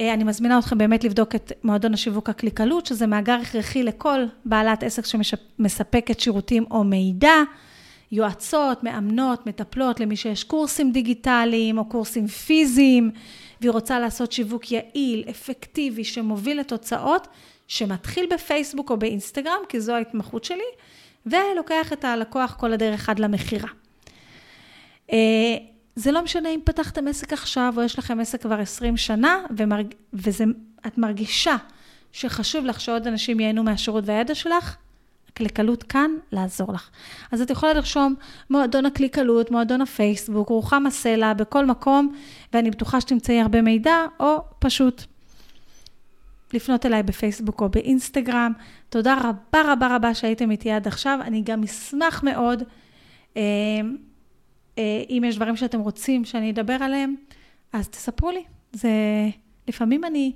אה, 0.00 0.14
אני 0.14 0.24
מזמינה 0.24 0.58
אתכם 0.58 0.78
באמת 0.78 1.04
לבדוק 1.04 1.34
את 1.34 1.52
מועדון 1.64 1.94
השיווק 1.94 2.28
הקליקלות, 2.28 2.86
שזה 2.86 3.06
מאגר 3.06 3.38
הכרחי 3.42 3.82
לכל 3.82 4.24
בעלת 4.44 4.82
עסק 4.82 5.04
שמספקת 5.04 6.20
שירותים 6.20 6.64
או 6.70 6.84
מידע, 6.84 7.34
יועצות, 8.12 8.84
מאמנות, 8.84 9.46
מטפלות, 9.46 10.00
למי 10.00 10.16
שיש 10.16 10.44
קורסים 10.44 10.92
דיגיטליים 10.92 11.78
או 11.78 11.84
קורסים 11.84 12.26
פיזיים, 12.26 13.10
והיא 13.60 13.70
רוצה 13.70 14.00
לעשות 14.00 14.32
שיווק 14.32 14.72
יעיל, 14.72 15.24
אפקטיבי, 15.30 16.04
שמוביל 16.04 16.60
לתוצאות, 16.60 17.28
שמתחיל 17.68 18.26
בפייסבוק 18.34 18.90
או 18.90 18.96
באינסטגרם, 18.96 19.60
כי 19.68 19.80
זו 19.80 19.92
ההתמחות 19.92 20.44
שלי, 20.44 20.70
ולוקח 21.26 21.92
את 21.92 22.04
הלקוח 22.04 22.56
כל 22.60 22.72
הדרך 22.72 23.08
עד 23.08 23.18
למכירה. 23.18 23.68
אה, 25.12 25.18
זה 25.96 26.12
לא 26.12 26.22
משנה 26.22 26.48
אם 26.48 26.60
פתחתם 26.64 27.08
עסק 27.08 27.32
עכשיו, 27.32 27.74
או 27.76 27.82
יש 27.82 27.98
לכם 27.98 28.20
עסק 28.20 28.42
כבר 28.42 28.60
20 28.60 28.96
שנה, 28.96 29.38
ומרג... 29.56 29.86
ואת 30.12 30.98
מרגישה 30.98 31.56
שחשוב 32.12 32.64
לך 32.64 32.80
שעוד 32.80 33.06
אנשים 33.06 33.40
ייהנו 33.40 33.62
מהשירות 33.62 34.04
והידע 34.06 34.34
שלך, 34.34 34.76
הקליקלות 35.28 35.82
כאן 35.82 36.10
לעזור 36.32 36.72
לך. 36.72 36.90
אז 37.32 37.40
את 37.40 37.50
יכולה 37.50 37.72
לרשום 37.72 38.14
מועדון 38.50 38.86
הקליקלות, 38.86 39.50
מועדון 39.50 39.80
הפייסבוק, 39.80 40.48
רוחמה 40.48 40.90
סלע, 40.90 41.32
בכל 41.32 41.66
מקום, 41.66 42.14
ואני 42.52 42.70
בטוחה 42.70 43.00
שתמצאי 43.00 43.40
הרבה 43.40 43.62
מידע, 43.62 43.96
או 44.20 44.36
פשוט 44.58 45.02
לפנות 46.52 46.86
אליי 46.86 47.02
בפייסבוק 47.02 47.60
או 47.60 47.68
באינסטגרם. 47.68 48.52
תודה 48.88 49.18
רבה 49.18 49.72
רבה 49.72 49.96
רבה 49.96 50.14
שהייתם 50.14 50.50
איתי 50.50 50.70
עד 50.70 50.86
עכשיו. 50.86 51.18
אני 51.22 51.42
גם 51.44 51.62
אשמח 51.62 52.22
מאוד. 52.22 52.62
אה, 54.78 55.02
אם 55.10 55.22
יש 55.26 55.36
דברים 55.36 55.56
שאתם 55.56 55.80
רוצים 55.80 56.24
שאני 56.24 56.50
אדבר 56.50 56.76
עליהם, 56.80 57.14
אז 57.72 57.88
תספרו 57.88 58.30
לי. 58.30 58.44
זה, 58.72 58.90
לפעמים 59.68 60.04
אני... 60.04 60.32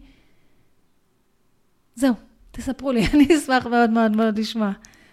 זהו, 1.94 2.14
תספרו 2.50 2.92
לי, 2.92 3.06
אני 3.14 3.36
אשמח 3.36 3.66
מאוד 3.66 3.90
מאוד 3.90 4.16
מאוד 4.16 4.38
לשמוע. 4.38 4.72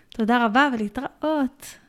תודה 0.09 0.45
רבה 0.45 0.69
ולהתראות. 0.73 1.82